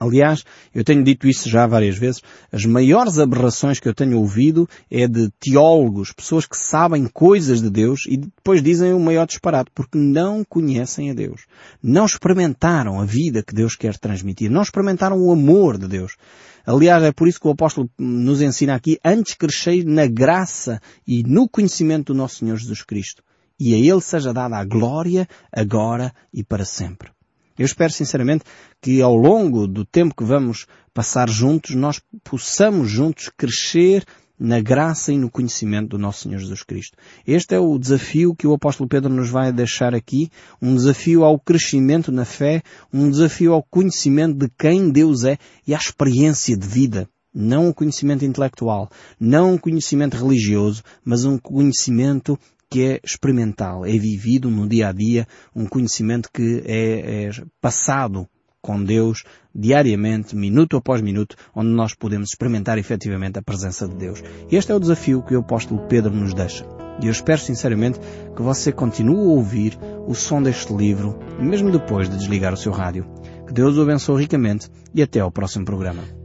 Aliás, 0.00 0.44
eu 0.72 0.84
tenho 0.84 1.02
dito 1.02 1.26
isso 1.26 1.48
já 1.48 1.66
várias 1.66 1.98
vezes, 1.98 2.22
as 2.52 2.64
maiores 2.64 3.18
aberrações 3.18 3.80
que 3.80 3.88
eu 3.88 3.94
tenho 3.94 4.18
ouvido 4.18 4.68
é 4.88 5.08
de 5.08 5.28
teólogos, 5.40 6.12
pessoas 6.12 6.46
que 6.46 6.56
sabem 6.56 7.08
coisas 7.08 7.60
de 7.60 7.68
Deus 7.68 8.06
e 8.06 8.16
depois 8.16 8.62
dizem 8.62 8.92
o 8.92 9.00
maior 9.00 9.26
disparate, 9.26 9.72
porque 9.74 9.98
não 9.98 10.44
conhecem 10.44 11.10
a 11.10 11.14
Deus. 11.14 11.46
Não 11.82 12.06
experimentaram 12.06 13.00
a 13.00 13.04
vida 13.04 13.42
que 13.42 13.52
Deus 13.52 13.74
quer 13.74 13.98
transmitir, 13.98 14.48
não 14.48 14.62
experimentaram 14.62 15.18
o 15.18 15.32
amor 15.32 15.76
de 15.76 15.88
Deus. 15.88 16.16
Aliás, 16.64 17.02
é 17.02 17.10
por 17.10 17.26
isso 17.26 17.40
que 17.40 17.48
o 17.48 17.52
apóstolo 17.52 17.90
nos 17.98 18.40
ensina 18.40 18.76
aqui, 18.76 19.00
antes 19.04 19.34
crescei 19.34 19.82
na 19.82 20.06
graça 20.06 20.80
e 21.04 21.24
no 21.24 21.48
conhecimento 21.48 22.12
do 22.12 22.18
nosso 22.18 22.36
Senhor 22.36 22.56
Jesus 22.56 22.84
Cristo. 22.84 23.20
E 23.58 23.74
a 23.74 23.78
Ele 23.78 24.00
seja 24.00 24.32
dada 24.32 24.56
a 24.56 24.64
glória, 24.64 25.26
agora 25.52 26.14
e 26.32 26.44
para 26.44 26.64
sempre. 26.64 27.17
Eu 27.58 27.66
espero 27.66 27.92
sinceramente 27.92 28.44
que 28.80 29.02
ao 29.02 29.16
longo 29.16 29.66
do 29.66 29.84
tempo 29.84 30.14
que 30.14 30.24
vamos 30.24 30.66
passar 30.94 31.28
juntos, 31.28 31.74
nós 31.74 32.00
possamos 32.22 32.88
juntos 32.88 33.30
crescer 33.36 34.04
na 34.38 34.60
graça 34.60 35.12
e 35.12 35.18
no 35.18 35.30
conhecimento 35.30 35.88
do 35.88 35.98
nosso 35.98 36.22
Senhor 36.22 36.38
Jesus 36.38 36.62
Cristo. 36.62 36.96
Este 37.26 37.56
é 37.56 37.58
o 37.58 37.76
desafio 37.76 38.34
que 38.34 38.46
o 38.46 38.54
apóstolo 38.54 38.88
Pedro 38.88 39.12
nos 39.12 39.28
vai 39.28 39.52
deixar 39.52 39.94
aqui, 39.94 40.30
um 40.62 40.76
desafio 40.76 41.24
ao 41.24 41.38
crescimento 41.38 42.12
na 42.12 42.24
fé, 42.24 42.62
um 42.92 43.10
desafio 43.10 43.52
ao 43.52 43.62
conhecimento 43.62 44.36
de 44.36 44.48
quem 44.56 44.90
Deus 44.90 45.24
é 45.24 45.38
e 45.66 45.74
à 45.74 45.78
experiência 45.78 46.56
de 46.56 46.66
vida. 46.66 47.08
Não 47.34 47.68
um 47.68 47.72
conhecimento 47.72 48.24
intelectual, 48.24 48.88
não 49.20 49.54
um 49.54 49.58
conhecimento 49.58 50.16
religioso, 50.16 50.82
mas 51.04 51.24
um 51.24 51.36
conhecimento 51.36 52.38
que 52.70 52.84
é 52.84 53.00
experimental, 53.02 53.84
é 53.86 53.92
vivido 53.92 54.50
no 54.50 54.68
dia 54.68 54.88
a 54.88 54.92
dia, 54.92 55.26
um 55.54 55.66
conhecimento 55.66 56.28
que 56.32 56.62
é, 56.66 57.26
é 57.26 57.30
passado 57.60 58.28
com 58.60 58.82
Deus 58.82 59.24
diariamente, 59.54 60.36
minuto 60.36 60.76
após 60.76 61.00
minuto, 61.00 61.36
onde 61.54 61.70
nós 61.70 61.94
podemos 61.94 62.30
experimentar 62.30 62.78
efetivamente 62.78 63.38
a 63.38 63.42
presença 63.42 63.88
de 63.88 63.94
Deus. 63.94 64.22
Este 64.50 64.72
é 64.72 64.74
o 64.74 64.80
desafio 64.80 65.22
que 65.22 65.34
o 65.34 65.40
apóstolo 65.40 65.86
Pedro 65.88 66.14
nos 66.14 66.34
deixa. 66.34 66.66
E 67.00 67.06
eu 67.06 67.12
espero 67.12 67.40
sinceramente 67.40 68.00
que 68.34 68.42
você 68.42 68.72
continue 68.72 69.16
a 69.16 69.30
ouvir 69.30 69.78
o 70.06 70.14
som 70.14 70.42
deste 70.42 70.72
livro, 70.74 71.18
mesmo 71.40 71.70
depois 71.70 72.08
de 72.08 72.16
desligar 72.16 72.52
o 72.52 72.56
seu 72.56 72.72
rádio. 72.72 73.06
Que 73.46 73.52
Deus 73.52 73.76
o 73.76 73.82
abençoe 73.82 74.22
ricamente 74.22 74.68
e 74.94 75.02
até 75.02 75.20
ao 75.20 75.30
próximo 75.30 75.64
programa. 75.64 76.17